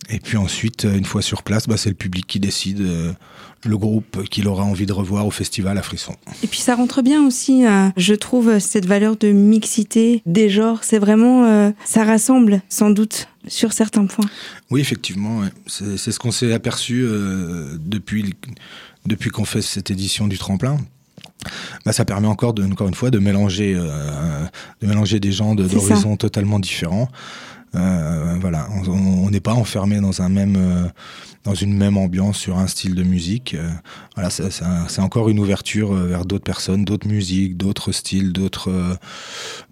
Et 0.09 0.21
puis 0.21 0.37
ensuite, 0.37 0.85
une 0.85 1.05
fois 1.05 1.21
sur 1.21 1.43
place, 1.43 1.67
bah, 1.67 1.77
c'est 1.77 1.89
le 1.89 1.97
public 1.97 2.29
qui 2.29 2.39
décide 2.39 2.81
le 3.65 3.77
groupe 3.77 4.23
qu'il 4.29 4.47
aura 4.47 4.63
envie 4.63 4.87
de 4.87 4.93
revoir 4.93 5.27
au 5.27 5.33
festival 5.33 5.77
à 5.79 5.83
Frisson. 5.83 6.15
Et 6.45 6.47
puis 6.47 6.61
ça 6.61 6.77
rentre 6.77 7.03
bien 7.03 7.27
aussi, 7.27 7.65
je 7.97 8.15
trouve, 8.15 8.61
cette 8.61 8.87
valeur 8.87 9.17
de 9.17 9.33
mixité 9.33 10.23
des 10.25 10.49
genres. 10.49 10.85
C'est 10.85 11.01
vraiment, 11.01 11.73
ça 11.85 12.05
rassemble 12.05 12.63
sans 12.69 12.91
doute 12.91 13.27
sur 13.49 13.73
certains 13.73 14.07
points. 14.07 14.29
Oui, 14.71 14.81
effectivement, 14.81 15.43
c'est 15.67 16.13
ce 16.13 16.19
qu'on 16.19 16.31
s'est 16.31 16.53
aperçu 16.53 17.03
euh, 17.03 17.77
depuis, 17.79 18.35
depuis 19.07 19.31
qu'on 19.31 19.45
fait 19.45 19.63
cette 19.63 19.91
édition 19.91 20.27
du 20.27 20.39
tremplin. 20.39 20.79
Bah, 21.85 21.93
ça 21.93 22.05
permet 22.05 22.29
encore, 22.29 22.55
de, 22.55 22.65
encore 22.65 22.89
une 22.89 22.95
fois, 22.95 23.11
de 23.11 23.19
mélanger, 23.19 23.75
euh, 23.77 24.45
de 24.81 24.87
mélanger 24.87 25.21
des 25.21 25.33
gens 25.33 25.55
d'horizons 25.55 26.17
totalement 26.17 26.59
différents. 26.59 27.09
Euh, 27.75 28.37
voilà, 28.41 28.69
on 28.87 29.31
n'est 29.31 29.41
pas 29.41 29.53
enfermé 29.53 30.01
dans 30.01 30.23
un 30.23 30.29
même 30.29 30.57
euh, 30.57 30.89
dans 31.45 31.55
une 31.55 31.77
même 31.77 31.97
ambiance 31.97 32.39
sur 32.39 32.59
un 32.59 32.67
style 32.67 32.95
de 32.95 33.03
musique. 33.03 33.55
Euh, 33.55 33.69
voilà, 34.15 34.31
c'est 34.31 35.01
encore 35.01 35.29
une 35.29 35.39
ouverture 35.39 35.93
vers 35.93 36.25
d'autres 36.25 36.45
personnes, 36.45 36.85
d'autres 36.85 37.09
musiques, 37.09 37.57
d'autres 37.57 37.93
styles, 37.93 38.33
d'autres 38.33 38.99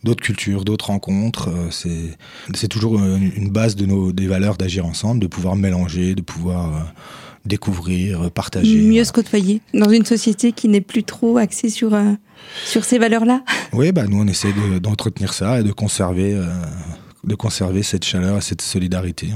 d'autres 0.03 0.23
cultures, 0.23 0.65
d'autres 0.65 0.87
rencontres. 0.87 1.51
c'est 1.71 2.17
c'est 2.55 2.69
toujours 2.69 3.03
une 3.03 3.49
base 3.49 3.77
de 3.77 3.87
nos 3.87 4.13
des 4.13 4.27
valeurs 4.27 4.57
d'agir 4.57 4.85
ensemble, 4.87 5.21
de 5.21 5.27
pouvoir 5.27 5.57
mélanger, 5.57 6.15
de 6.15 6.23
pouvoir 6.23 6.93
découvrir, 7.45 8.31
partager. 8.31 8.81
Mieux 8.83 9.05
se 9.05 9.13
côtoyer 9.13 9.61
dans 9.73 9.91
une 9.91 10.05
société 10.05 10.53
qui 10.53 10.69
n'est 10.69 10.81
plus 10.81 11.05
trop 11.05 11.37
axée 11.37 11.69
sur 11.69 11.97
sur 12.67 12.85
ces 12.85 12.99
valeurs-là. 12.99 13.43
Oui, 13.73 13.91
bah 13.91 14.07
nous 14.07 14.21
on 14.21 14.27
essaie 14.27 14.53
d'entretenir 14.81 15.35
ça 15.35 15.61
et 15.61 15.65
de 15.65 15.73
conserver 15.73 16.41
de 17.25 17.35
conserver 17.35 17.83
cette 17.83 18.05
chaleur 18.05 18.39
et 18.39 18.41
cette 18.41 18.63
solidarité. 18.63 19.29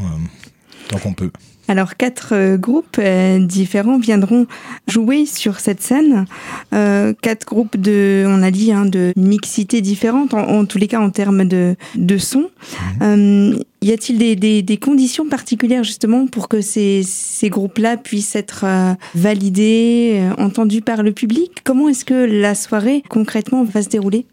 tant 0.89 0.99
qu'on 0.99 1.13
peut. 1.15 1.31
Alors 1.69 1.97
quatre 1.97 2.31
euh, 2.33 2.57
groupes 2.57 2.97
euh, 2.99 3.39
différents 3.39 3.99
viendront 3.99 4.47
jouer 4.87 5.27
sur 5.27 5.61
cette 5.61 5.83
scène. 5.83 6.25
Euh, 6.73 7.13
quatre 7.21 7.47
groupes 7.47 7.77
de, 7.77 8.25
on 8.27 8.43
a 8.43 8.51
dit, 8.51 8.73
hein, 8.73 8.87
de 8.87 9.13
mixité 9.17 9.83
différente, 9.83 10.33
en, 10.33 10.65
tous 10.65 10.79
les 10.79 10.89
cas 10.89 10.99
en 10.99 11.11
termes 11.11 11.45
de, 11.45 11.77
de 11.95 12.17
son. 12.19 12.49
Mhm. 13.01 13.59
y 13.83 13.93
a-t-il 13.93 14.19
des, 14.19 14.63
des, 14.63 14.77
conditions 14.79 15.29
particulières 15.29 15.85
justement 15.85 16.27
pour 16.27 16.49
que 16.49 16.63
ces, 16.63 17.03
ces 17.05 17.51
groupes-là 17.51 17.97
puissent 17.97 18.35
être 18.35 18.65
validés, 19.15 20.23
entendus 20.39 20.81
par 20.81 21.03
le 21.03 21.13
public? 21.13 21.59
Comment 21.65 21.89
est-ce 21.89 22.05
que 22.05 22.15
la 22.15 22.55
soirée 22.55 23.03
concrètement 23.09 23.65
va 23.65 23.83
se 23.83 23.89
dérouler? 23.89 24.27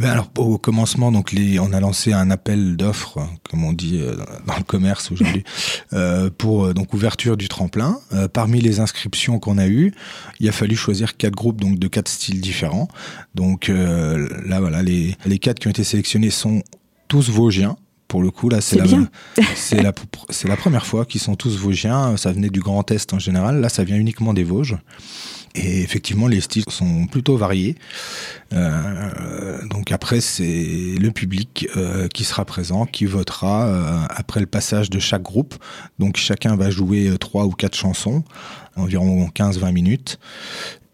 Ben 0.00 0.10
alors 0.10 0.30
au 0.36 0.58
commencement, 0.58 1.10
donc 1.10 1.32
les, 1.32 1.58
on 1.58 1.72
a 1.72 1.80
lancé 1.80 2.12
un 2.12 2.30
appel 2.30 2.76
d'offres, 2.76 3.18
comme 3.50 3.64
on 3.64 3.72
dit 3.72 3.98
euh, 4.00 4.14
dans 4.46 4.56
le 4.56 4.62
commerce 4.62 5.10
aujourd'hui, 5.10 5.44
euh, 5.92 6.30
pour 6.36 6.66
euh, 6.66 6.74
donc 6.74 6.94
ouverture 6.94 7.36
du 7.36 7.48
tremplin. 7.48 8.00
parmi 8.32 8.60
les 8.60 8.80
inscriptions 8.80 9.38
qu'on 9.38 9.58
a 9.58 9.66
eues, 9.66 9.92
il 10.40 10.48
a 10.48 10.52
fallu 10.52 10.76
choisir 10.76 11.16
quatre 11.16 11.34
groupes 11.34 11.60
donc 11.60 11.78
de 11.78 11.88
quatre 11.88 12.08
styles 12.08 12.40
différents. 12.40 12.88
Donc 13.34 13.68
là 13.68 14.60
voilà, 14.60 14.82
les, 14.82 15.16
les 15.26 15.38
quatre 15.38 15.58
qui 15.58 15.66
ont 15.68 15.70
été 15.70 15.84
sélectionnés 15.84 16.30
sont 16.30 16.62
tous 17.08 17.30
vosgiens. 17.30 17.76
Pour 18.06 18.22
le 18.22 18.30
coup, 18.30 18.48
là, 18.48 18.62
c'est 18.62 18.76
la, 18.76 18.86
c'est 19.54 19.82
la, 19.82 19.92
c'est 20.30 20.48
la 20.48 20.56
première 20.56 20.86
fois 20.86 21.04
qu'ils 21.04 21.20
sont 21.20 21.36
tous 21.36 21.58
vosgiens. 21.58 22.16
Ça 22.16 22.32
venait 22.32 22.48
du 22.48 22.60
Grand 22.60 22.90
Est 22.90 23.12
en 23.12 23.18
général. 23.18 23.60
Là, 23.60 23.68
ça 23.68 23.84
vient 23.84 23.98
uniquement 23.98 24.32
des 24.32 24.44
Vosges. 24.44 24.78
Et 25.58 25.80
effectivement, 25.80 26.28
les 26.28 26.40
styles 26.40 26.64
sont 26.68 27.06
plutôt 27.06 27.36
variés. 27.36 27.74
Euh, 28.52 29.66
donc 29.68 29.90
après, 29.90 30.20
c'est 30.20 30.94
le 31.00 31.10
public 31.10 31.68
euh, 31.76 32.06
qui 32.08 32.22
sera 32.24 32.44
présent, 32.44 32.86
qui 32.86 33.06
votera 33.06 33.66
euh, 33.66 34.06
après 34.08 34.38
le 34.38 34.46
passage 34.46 34.88
de 34.88 35.00
chaque 35.00 35.22
groupe. 35.22 35.56
Donc 35.98 36.16
chacun 36.16 36.54
va 36.54 36.70
jouer 36.70 37.10
trois 37.18 37.44
ou 37.44 37.50
quatre 37.50 37.76
chansons, 37.76 38.22
environ 38.76 39.28
15-20 39.34 39.72
minutes. 39.72 40.20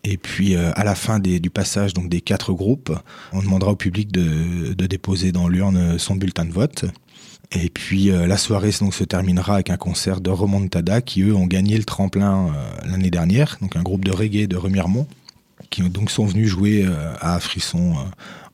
Et 0.06 0.18
puis 0.18 0.54
à 0.54 0.84
la 0.84 0.94
fin 0.94 1.18
du 1.18 1.48
passage 1.48 1.94
donc 1.94 2.10
des 2.10 2.20
quatre 2.20 2.52
groupes, 2.52 2.92
on 3.32 3.40
demandera 3.40 3.72
au 3.72 3.76
public 3.76 4.12
de 4.12 4.86
déposer 4.86 5.32
dans 5.32 5.48
l'urne 5.48 5.98
son 5.98 6.14
bulletin 6.14 6.44
de 6.44 6.52
vote. 6.52 6.84
Et 7.52 7.70
puis 7.70 8.10
euh, 8.10 8.26
la 8.26 8.36
soirée 8.36 8.70
donc, 8.80 8.94
se 8.94 9.04
terminera 9.04 9.54
avec 9.54 9.70
un 9.70 9.76
concert 9.76 10.20
de 10.20 10.30
Remontada 10.30 11.00
qui 11.00 11.22
eux 11.22 11.34
ont 11.34 11.46
gagné 11.46 11.76
le 11.76 11.84
tremplin 11.84 12.48
euh, 12.48 12.90
l'année 12.90 13.10
dernière, 13.10 13.58
donc 13.60 13.76
un 13.76 13.82
groupe 13.82 14.04
de 14.04 14.10
reggae 14.10 14.46
de 14.46 14.56
Remiremont 14.56 15.06
qui 15.70 15.82
donc 15.82 16.10
sont 16.10 16.26
venus 16.26 16.48
jouer 16.48 16.84
euh, 16.84 17.14
à 17.20 17.38
Frisson 17.40 17.94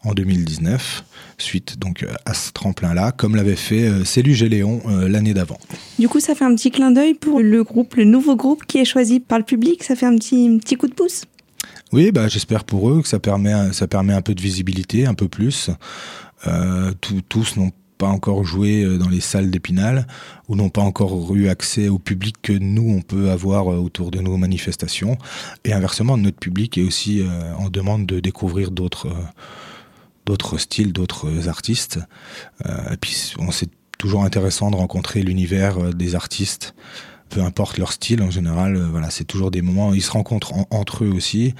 en 0.04 0.12
2019 0.12 1.04
suite 1.38 1.78
donc 1.78 2.06
à 2.25 2.35
ce 2.35 2.52
tremplin 2.52 2.94
là 2.94 3.12
comme 3.12 3.37
l'avait 3.37 3.56
fait 3.56 4.04
Célu 4.04 4.35
Géléon 4.35 4.82
l'année 4.87 5.35
d'avant. 5.35 5.59
Du 5.99 6.09
coup 6.09 6.20
ça 6.20 6.35
fait 6.35 6.44
un 6.44 6.54
petit 6.54 6.70
clin 6.70 6.90
d'œil 6.90 7.14
pour 7.14 7.40
le 7.40 7.64
groupe 7.64 7.97
le 7.97 8.04
nouveau 8.04 8.37
groupe 8.37 8.64
qui 8.66 8.78
est 8.78 8.85
choisi 8.85 9.20
par 9.20 9.38
le 9.38 9.44
public, 9.44 9.82
ça 9.82 9.97
fait 9.97 10.06
un 10.06 10.16
petit 10.16 10.59
petit 10.59 10.76
coup 10.76 10.87
de 10.87 10.94
pouce. 10.94 11.25
Oui, 11.92 12.12
bah, 12.12 12.28
j'espère 12.28 12.64
pour 12.64 12.90
eux 12.90 13.02
que 13.02 13.09
ça 13.09 13.18
permet, 13.18 13.73
ça 13.73 13.88
permet 13.88 14.12
un 14.12 14.23
peu 14.23 14.35
de 14.35 14.40
visibilité, 14.40 15.06
un 15.06 15.14
peu 15.14 15.28
plus. 15.28 15.70
Euh, 16.47 16.92
tous 17.28 17.56
n'ont 17.56 17.73
pas 18.00 18.09
encore 18.09 18.45
joué 18.45 18.83
euh, 18.83 18.97
dans 18.97 19.11
les 19.11 19.21
salles 19.21 19.50
d'Épinal 19.50 20.07
ou 20.49 20.57
n'ont 20.57 20.71
pas 20.71 20.80
encore 20.80 21.37
eu 21.37 21.49
accès 21.49 21.88
au 21.88 21.99
public 21.99 22.37
que 22.40 22.54
nous 22.54 22.95
on 22.97 23.02
peut 23.02 23.30
avoir 23.30 23.71
euh, 23.71 23.76
autour 23.76 24.11
de 24.11 24.21
nos 24.21 24.38
manifestations. 24.38 25.19
Et 25.64 25.75
inversement, 25.75 26.16
notre 26.16 26.38
public 26.38 26.78
est 26.78 26.83
aussi 26.83 27.21
euh, 27.21 27.54
en 27.57 27.69
demande 27.69 28.07
de 28.07 28.19
découvrir 28.19 28.71
d'autres 28.71 29.09
d'autres 30.25 30.59
styles, 30.59 30.92
d'autres 30.92 31.49
artistes. 31.49 31.99
et 32.64 32.97
puis 33.00 33.12
c'est 33.50 33.71
toujours 33.99 34.23
intéressant 34.23 34.71
de 34.71 34.76
rencontrer 34.76 35.23
l'univers 35.23 35.92
des 35.95 36.14
artistes 36.14 36.75
peu 37.30 37.40
importe 37.42 37.78
leur 37.78 37.90
style 37.90 38.23
en 38.23 38.30
général 38.30 38.76
voilà 38.76 39.11
c'est 39.11 39.25
toujours 39.25 39.50
des 39.50 39.62
moments 39.62 39.92
ils 39.92 40.02
se 40.02 40.11
rencontrent 40.11 40.52
entre 40.71 41.04
eux 41.04 41.11
aussi 41.11 41.54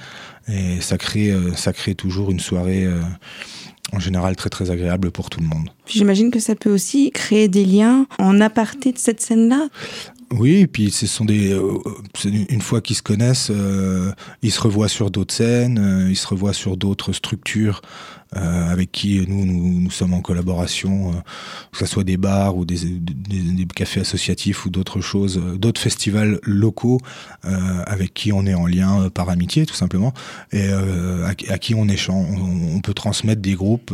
et 0.47 0.79
ça 0.79 0.97
crée 0.97 1.33
ça 1.55 1.73
crée 1.73 1.95
toujours 1.95 2.31
une 2.31 2.39
soirée 2.39 2.87
en 3.91 3.99
général 3.99 4.35
très 4.35 4.49
très 4.49 4.71
agréable 4.71 5.11
pour 5.11 5.29
tout 5.29 5.39
le 5.39 5.47
monde. 5.47 5.69
J'imagine 5.85 6.31
que 6.31 6.39
ça 6.39 6.55
peut 6.55 6.71
aussi 6.71 7.11
créer 7.11 7.47
des 7.47 7.65
liens 7.65 8.07
en 8.19 8.39
aparté 8.41 8.91
de 8.91 8.97
cette 8.97 9.21
scène-là. 9.21 9.67
Oui, 10.31 10.61
et 10.61 10.67
puis 10.67 10.91
ce 10.91 11.07
sont 11.07 11.25
des 11.25 11.51
euh, 11.51 11.79
une 12.25 12.61
fois 12.61 12.79
qu'ils 12.79 12.95
se 12.95 13.01
connaissent, 13.01 13.51
euh, 13.51 14.11
ils 14.41 14.51
se 14.51 14.61
revoient 14.61 14.87
sur 14.87 15.11
d'autres 15.11 15.33
scènes, 15.33 15.77
euh, 15.77 16.09
ils 16.09 16.15
se 16.15 16.27
revoient 16.27 16.53
sur 16.53 16.77
d'autres 16.77 17.11
structures 17.11 17.81
euh, 18.37 18.71
avec 18.71 18.93
qui 18.93 19.25
nous, 19.27 19.45
nous, 19.45 19.81
nous 19.81 19.91
sommes 19.91 20.13
en 20.13 20.21
collaboration, 20.21 21.09
euh, 21.09 21.15
que 21.73 21.79
ce 21.79 21.85
soit 21.85 22.05
des 22.05 22.15
bars 22.15 22.55
ou 22.55 22.63
des, 22.63 22.85
des, 22.85 23.41
des 23.41 23.65
cafés 23.65 23.99
associatifs 23.99 24.65
ou 24.65 24.69
d'autres 24.69 25.01
choses, 25.01 25.37
euh, 25.37 25.57
d'autres 25.57 25.81
festivals 25.81 26.39
locaux 26.43 26.99
avec 27.43 28.13
qui 28.13 28.31
on 28.31 28.45
est 28.45 28.53
en 28.53 28.67
lien 28.67 29.09
par 29.09 29.29
amitié 29.29 29.65
tout 29.65 29.73
simplement 29.73 30.13
et 30.51 30.69
à, 30.69 31.33
à, 31.49 31.57
qui 31.57 31.75
on 31.75 31.87
échange, 31.87 32.27
on, 32.39 32.75
on, 32.75 32.79
peut 32.79 32.93
transmettre 32.93 33.41
des 33.41 33.55
groupes. 33.55 33.93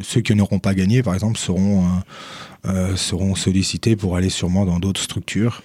ceux 0.00 0.20
qui 0.20 0.34
n'auront 0.34 0.58
pas 0.58 0.74
gagné, 0.74 1.02
par 1.02 1.14
exemple, 1.14 1.38
seront 1.38 1.84
seront 2.94 3.34
sollicités 3.34 3.96
pour 3.96 4.16
aller 4.16 4.28
sûrement 4.28 4.64
dans 4.64 4.78
d'autres 4.78 5.00
structures. 5.00 5.62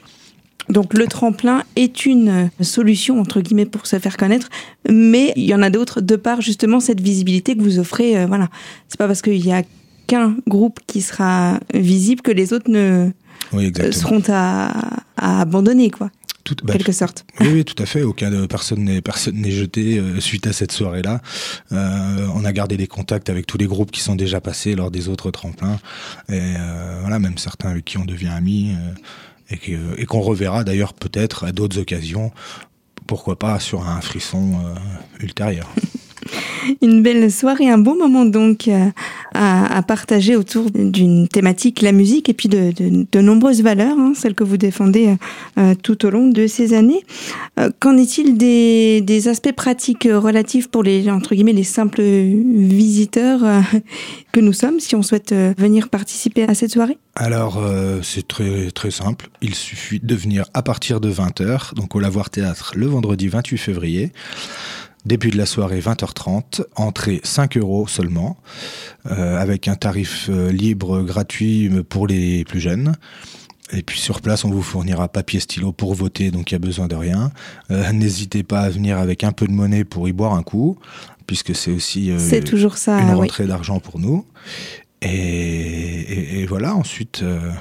Donc 0.69 0.93
le 0.93 1.07
tremplin 1.07 1.63
est 1.75 2.05
une 2.05 2.49
solution 2.61 3.19
entre 3.19 3.41
guillemets 3.41 3.65
pour 3.65 3.87
se 3.87 3.99
faire 3.99 4.17
connaître, 4.17 4.49
mais 4.89 5.33
il 5.35 5.45
y 5.45 5.53
en 5.53 5.61
a 5.61 5.69
d'autres 5.69 6.01
de 6.01 6.15
par 6.15 6.41
justement 6.41 6.79
cette 6.79 7.01
visibilité 7.01 7.55
que 7.55 7.61
vous 7.61 7.79
offrez. 7.79 8.17
Euh, 8.17 8.25
voilà, 8.25 8.49
c'est 8.87 8.97
pas 8.97 9.07
parce 9.07 9.21
qu'il 9.21 9.45
y 9.45 9.51
a 9.51 9.63
qu'un 10.07 10.35
groupe 10.47 10.79
qui 10.87 11.01
sera 11.01 11.59
visible 11.73 12.21
que 12.21 12.31
les 12.31 12.53
autres 12.53 12.69
ne 12.69 13.09
euh, 13.53 13.91
seront 13.91 14.21
à, 14.27 14.99
à, 15.17 15.41
abandonner 15.41 15.89
quoi. 15.89 16.09
Tout, 16.43 16.55
bah, 16.63 16.73
quelque 16.73 16.93
sorte. 16.93 17.25
Oui, 17.41 17.47
oui, 17.55 17.65
tout 17.65 17.81
à 17.83 17.85
fait. 17.85 18.03
Aucun 18.03 18.47
personne 18.47 18.85
n'est 18.85 19.01
personne 19.01 19.35
n'est 19.35 19.51
jeté 19.51 19.99
euh, 19.99 20.21
suite 20.21 20.47
à 20.47 20.53
cette 20.53 20.71
soirée-là. 20.71 21.21
Euh, 21.73 22.27
on 22.33 22.45
a 22.45 22.53
gardé 22.53 22.77
des 22.77 22.87
contacts 22.87 23.29
avec 23.29 23.45
tous 23.45 23.57
les 23.57 23.65
groupes 23.65 23.91
qui 23.91 23.99
sont 23.99 24.15
déjà 24.15 24.39
passés 24.39 24.73
lors 24.73 24.89
des 24.89 25.09
autres 25.09 25.29
tremplins. 25.29 25.77
Et 26.29 26.39
euh, 26.39 26.99
voilà, 27.01 27.19
même 27.19 27.37
certains 27.37 27.69
avec 27.69 27.83
qui 27.83 27.97
on 27.97 28.05
devient 28.05 28.29
amis. 28.29 28.71
Et 29.49 30.05
qu'on 30.05 30.21
reverra 30.21 30.63
d'ailleurs 30.63 30.93
peut-être 30.93 31.45
à 31.45 31.51
d'autres 31.51 31.79
occasions, 31.79 32.31
pourquoi 33.07 33.39
pas 33.39 33.59
sur 33.59 33.87
un 33.87 34.01
frisson 34.01 34.53
euh, 34.65 35.23
ultérieur. 35.23 35.67
Une 36.81 37.01
belle 37.01 37.31
soirée, 37.31 37.69
un 37.69 37.77
bon 37.77 37.95
moment 37.95 38.25
donc 38.25 38.67
euh, 38.67 38.87
à, 39.33 39.81
partager 39.83 40.35
autour 40.35 40.71
d'une 40.71 41.27
thématique, 41.27 41.81
la 41.81 41.91
musique, 41.91 42.29
et 42.29 42.33
puis 42.33 42.49
de, 42.49 42.73
de, 43.11 43.21
nombreuses 43.21 43.61
valeurs, 43.61 43.97
hein, 43.97 44.13
celles 44.15 44.35
que 44.35 44.43
vous 44.43 44.57
défendez 44.57 45.15
euh, 45.57 45.75
tout 45.81 46.05
au 46.05 46.09
long 46.09 46.27
de 46.27 46.47
ces 46.47 46.73
années. 46.73 47.03
Euh, 47.59 47.71
qu'en 47.79 47.97
est-il 47.97 48.37
des, 48.37 49.01
des, 49.01 49.27
aspects 49.27 49.51
pratiques 49.51 50.07
relatifs 50.11 50.69
pour 50.69 50.83
les 50.83 51.09
entre 51.09 51.33
guillemets 51.33 51.53
les 51.53 51.63
simples 51.63 52.01
visiteurs 52.01 53.43
euh, 53.43 53.61
que 54.31 54.39
nous 54.39 54.53
sommes, 54.53 54.79
si 54.79 54.95
on 54.95 55.01
souhaite 55.01 55.31
euh, 55.31 55.53
venir 55.57 55.89
participer 55.89 56.43
à 56.43 56.53
cette 56.53 56.71
soirée? 56.71 56.97
Alors 57.15 57.59
c'est 58.03 58.27
très 58.27 58.69
très 58.69 58.91
simple. 58.91 59.29
Il 59.41 59.55
suffit 59.55 59.99
de 59.99 60.13
venir 60.13 60.45
à 60.53 60.61
partir 60.61 61.01
de 61.01 61.11
20h, 61.11 61.73
donc 61.73 61.95
au 61.95 61.99
Lavoir 61.99 62.29
Théâtre 62.29 62.73
le 62.75 62.85
vendredi 62.85 63.27
28 63.27 63.57
février. 63.57 64.11
Début 65.07 65.31
de 65.31 65.37
la 65.37 65.45
soirée 65.45 65.79
20h30, 65.79 66.63
entrée 66.75 67.21
5 67.23 67.57
euros 67.57 67.87
seulement, 67.87 68.37
euh, 69.09 69.39
avec 69.39 69.67
un 69.67 69.75
tarif 69.75 70.27
euh, 70.29 70.51
libre 70.51 71.01
gratuit 71.01 71.71
pour 71.89 72.07
les 72.07 72.43
plus 72.43 72.59
jeunes. 72.59 72.93
Et 73.73 73.83
puis 73.83 73.99
sur 73.99 74.21
place, 74.21 74.45
on 74.45 74.49
vous 74.49 74.61
fournira 74.61 75.07
papier 75.07 75.39
stylo 75.39 75.71
pour 75.71 75.93
voter, 75.93 76.31
donc 76.31 76.51
il 76.51 76.55
n'y 76.55 76.63
a 76.63 76.65
besoin 76.65 76.87
de 76.87 76.95
rien. 76.95 77.31
Euh, 77.71 77.91
N'hésitez 77.93 78.43
pas 78.43 78.61
à 78.61 78.69
venir 78.69 78.97
avec 78.97 79.23
un 79.23 79.31
peu 79.31 79.47
de 79.47 79.51
monnaie 79.51 79.83
pour 79.83 80.07
y 80.07 80.13
boire 80.13 80.33
un 80.33 80.43
coup, 80.43 80.77
puisque 81.25 81.55
c'est 81.55 81.71
aussi 81.71 82.11
euh, 82.11 82.41
toujours 82.41 82.77
ça, 82.77 82.99
une 82.99 83.13
rentrée 83.13 83.43
oui. 83.43 83.49
d'argent 83.49 83.79
pour 83.79 83.99
nous. 83.99 84.25
Et, 85.01 85.07
et, 85.09 86.39
et 86.39 86.45
voilà, 86.45 86.75
ensuite, 86.75 87.21
euh, 87.23 87.51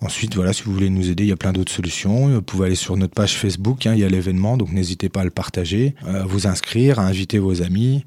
Ensuite, 0.00 0.36
voilà, 0.36 0.52
si 0.52 0.62
vous 0.62 0.72
voulez 0.72 0.90
nous 0.90 1.10
aider, 1.10 1.24
il 1.24 1.28
y 1.28 1.32
a 1.32 1.36
plein 1.36 1.52
d'autres 1.52 1.72
solutions. 1.72 2.28
Vous 2.28 2.42
pouvez 2.42 2.66
aller 2.66 2.76
sur 2.76 2.96
notre 2.96 3.14
page 3.14 3.36
Facebook, 3.36 3.84
hein, 3.84 3.94
il 3.94 4.00
y 4.00 4.04
a 4.04 4.08
l'événement, 4.08 4.56
donc 4.56 4.70
n'hésitez 4.70 5.08
pas 5.08 5.22
à 5.22 5.24
le 5.24 5.30
partager, 5.30 5.96
à 6.06 6.22
vous 6.22 6.46
inscrire, 6.46 7.00
à 7.00 7.06
inviter 7.06 7.40
vos 7.40 7.62
amis. 7.62 8.04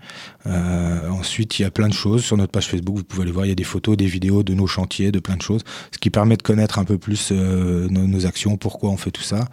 Euh, 0.47 1.09
ensuite, 1.09 1.59
il 1.59 1.63
y 1.63 1.65
a 1.65 1.71
plein 1.71 1.89
de 1.89 1.93
choses 1.93 2.23
sur 2.23 2.37
notre 2.37 2.53
page 2.53 2.67
Facebook. 2.67 2.95
Vous 2.95 3.03
pouvez 3.03 3.23
aller 3.23 3.31
voir, 3.33 3.45
il 3.45 3.49
y 3.49 3.51
a 3.51 3.55
des 3.55 3.65
photos, 3.65 3.97
des 3.97 4.05
vidéos 4.05 4.41
de 4.41 4.53
nos 4.53 4.67
chantiers, 4.67 5.11
de 5.11 5.19
plein 5.19 5.35
de 5.35 5.41
choses, 5.41 5.63
ce 5.91 5.97
qui 5.97 6.09
permet 6.09 6.37
de 6.37 6.43
connaître 6.43 6.79
un 6.79 6.85
peu 6.85 6.97
plus 6.97 7.29
euh, 7.33 7.89
nos, 7.89 8.25
actions, 8.25 8.55
pourquoi 8.55 8.89
on 8.89 8.97
fait 8.97 9.11
tout 9.11 9.23
ça, 9.23 9.49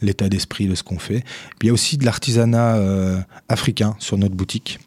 l'état 0.00 0.28
d'esprit 0.28 0.68
de 0.68 0.76
ce 0.76 0.84
qu'on 0.84 1.00
fait. 1.00 1.24
Il 1.60 1.66
y 1.66 1.70
a 1.70 1.72
aussi 1.72 1.98
de 1.98 2.04
l'artisanat 2.04 2.76
euh, 2.76 3.20
africain 3.48 3.96
sur 3.98 4.16
notre 4.16 4.36
boutique. 4.36 4.78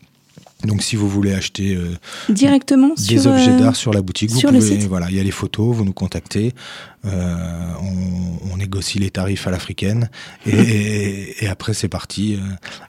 Donc 0.64 0.82
si 0.82 0.96
vous 0.96 1.10
voulez 1.10 1.34
acheter 1.34 1.76
euh, 1.76 1.96
directement 2.30 2.94
des 2.96 3.20
sur, 3.20 3.32
objets 3.32 3.52
euh, 3.52 3.60
d'art 3.60 3.76
sur 3.76 3.94
la 3.94 4.02
boutique, 4.02 4.32
sur 4.32 4.52
vous 4.52 4.60
pouvez 4.60 4.78
voilà, 4.88 5.08
il 5.10 5.16
y 5.16 5.20
a 5.20 5.24
les 5.24 5.32
photos, 5.32 5.76
vous 5.76 5.84
nous 5.84 5.94
contactez, 5.94 6.54
euh, 7.06 7.36
on, 7.82 8.54
on, 8.54 8.58
négocie 8.58 9.00
les 9.00 9.10
tarifs 9.10 9.46
à 9.46 9.52
l'africaine 9.52 10.10
et, 10.46 10.52
et, 10.52 11.44
et, 11.44 11.48
après 11.48 11.74
c'est 11.74 11.90
parti. 11.90 12.40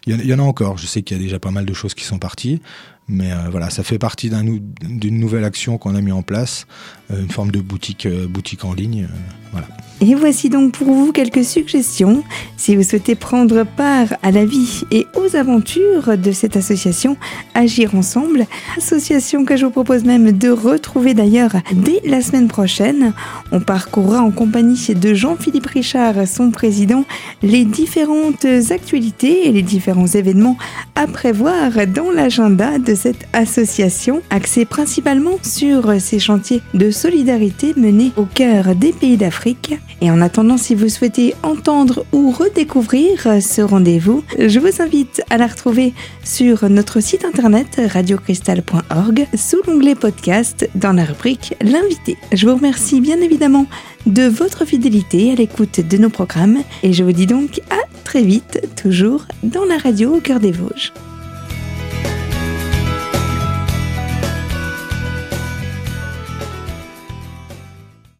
Il 0.06 0.12
y, 0.12 0.16
en, 0.16 0.20
il 0.20 0.26
y, 0.26 0.34
en 0.34 0.38
a 0.38 0.42
encore, 0.42 0.78
je 0.78 0.86
sais 0.86 1.02
qu'il 1.02 1.16
y 1.16 1.20
a 1.20 1.22
déjà 1.22 1.40
pas 1.40 1.50
mal 1.50 1.64
de 1.66 1.74
choses 1.74 1.94
qui 1.94 2.04
sont 2.04 2.18
parties. 2.18 2.60
Mais 3.08 3.30
voilà, 3.50 3.70
ça 3.70 3.82
fait 3.82 3.98
partie 3.98 4.30
d'une 4.30 5.18
nouvelle 5.18 5.44
action 5.44 5.76
qu'on 5.76 5.94
a 5.94 6.00
mis 6.00 6.12
en 6.12 6.22
place, 6.22 6.66
une 7.10 7.30
forme 7.30 7.50
de 7.50 7.60
boutique, 7.60 8.08
boutique 8.08 8.64
en 8.64 8.72
ligne. 8.72 9.08
voilà. 9.52 9.66
Et 10.00 10.14
voici 10.14 10.50
donc 10.50 10.72
pour 10.72 10.88
vous 10.88 11.12
quelques 11.12 11.44
suggestions 11.44 12.24
si 12.56 12.76
vous 12.76 12.82
souhaitez 12.82 13.14
prendre 13.14 13.64
part 13.64 14.08
à 14.22 14.32
la 14.32 14.44
vie 14.44 14.82
et 14.90 15.06
aux 15.14 15.36
aventures 15.36 16.18
de 16.18 16.32
cette 16.32 16.56
association 16.56 17.16
Agir 17.54 17.94
Ensemble, 17.94 18.46
association 18.76 19.44
que 19.44 19.56
je 19.56 19.64
vous 19.64 19.70
propose 19.70 20.04
même 20.04 20.32
de 20.32 20.50
retrouver 20.50 21.14
d'ailleurs 21.14 21.52
dès 21.72 22.00
la 22.04 22.20
semaine 22.20 22.48
prochaine. 22.48 23.12
On 23.52 23.60
parcourra 23.60 24.20
en 24.20 24.30
compagnie 24.30 24.94
de 24.94 25.14
Jean-Philippe 25.14 25.68
Richard, 25.68 26.26
son 26.26 26.50
président, 26.50 27.04
les 27.42 27.64
différentes 27.64 28.44
actualités 28.70 29.48
et 29.48 29.52
les 29.52 29.62
différents 29.62 30.08
événements 30.08 30.58
à 30.96 31.06
prévoir 31.06 31.70
dans 31.86 32.10
l'agenda 32.10 32.78
cette 32.94 33.26
association, 33.32 34.22
axée 34.30 34.64
principalement 34.64 35.38
sur 35.42 36.00
ces 36.00 36.18
chantiers 36.18 36.62
de 36.74 36.90
solidarité 36.90 37.74
menés 37.76 38.12
au 38.16 38.24
cœur 38.24 38.74
des 38.74 38.92
pays 38.92 39.16
d'Afrique 39.16 39.74
et 40.00 40.10
en 40.10 40.20
attendant, 40.20 40.58
si 40.58 40.74
vous 40.74 40.88
souhaitez 40.88 41.34
entendre 41.42 42.04
ou 42.12 42.30
redécouvrir 42.30 43.42
ce 43.42 43.62
rendez-vous, 43.62 44.22
je 44.38 44.58
vous 44.58 44.82
invite 44.82 45.22
à 45.30 45.38
la 45.38 45.46
retrouver 45.46 45.94
sur 46.22 46.68
notre 46.68 47.00
site 47.00 47.24
internet 47.24 47.80
radiocristal.org 47.92 49.26
sous 49.34 49.62
l'onglet 49.66 49.94
podcast 49.94 50.68
dans 50.74 50.92
la 50.92 51.04
rubrique 51.04 51.54
L'invité. 51.62 52.16
Je 52.32 52.46
vous 52.46 52.56
remercie 52.56 53.00
bien 53.00 53.20
évidemment 53.20 53.66
de 54.06 54.24
votre 54.24 54.64
fidélité 54.64 55.32
à 55.32 55.34
l'écoute 55.36 55.80
de 55.80 55.96
nos 55.96 56.10
programmes 56.10 56.58
et 56.82 56.92
je 56.92 57.02
vous 57.04 57.12
dis 57.12 57.26
donc 57.26 57.60
à 57.70 57.78
très 58.04 58.22
vite, 58.22 58.60
toujours 58.80 59.24
dans 59.42 59.64
la 59.64 59.78
radio 59.78 60.16
au 60.16 60.20
cœur 60.20 60.40
des 60.40 60.52
Vosges. 60.52 60.92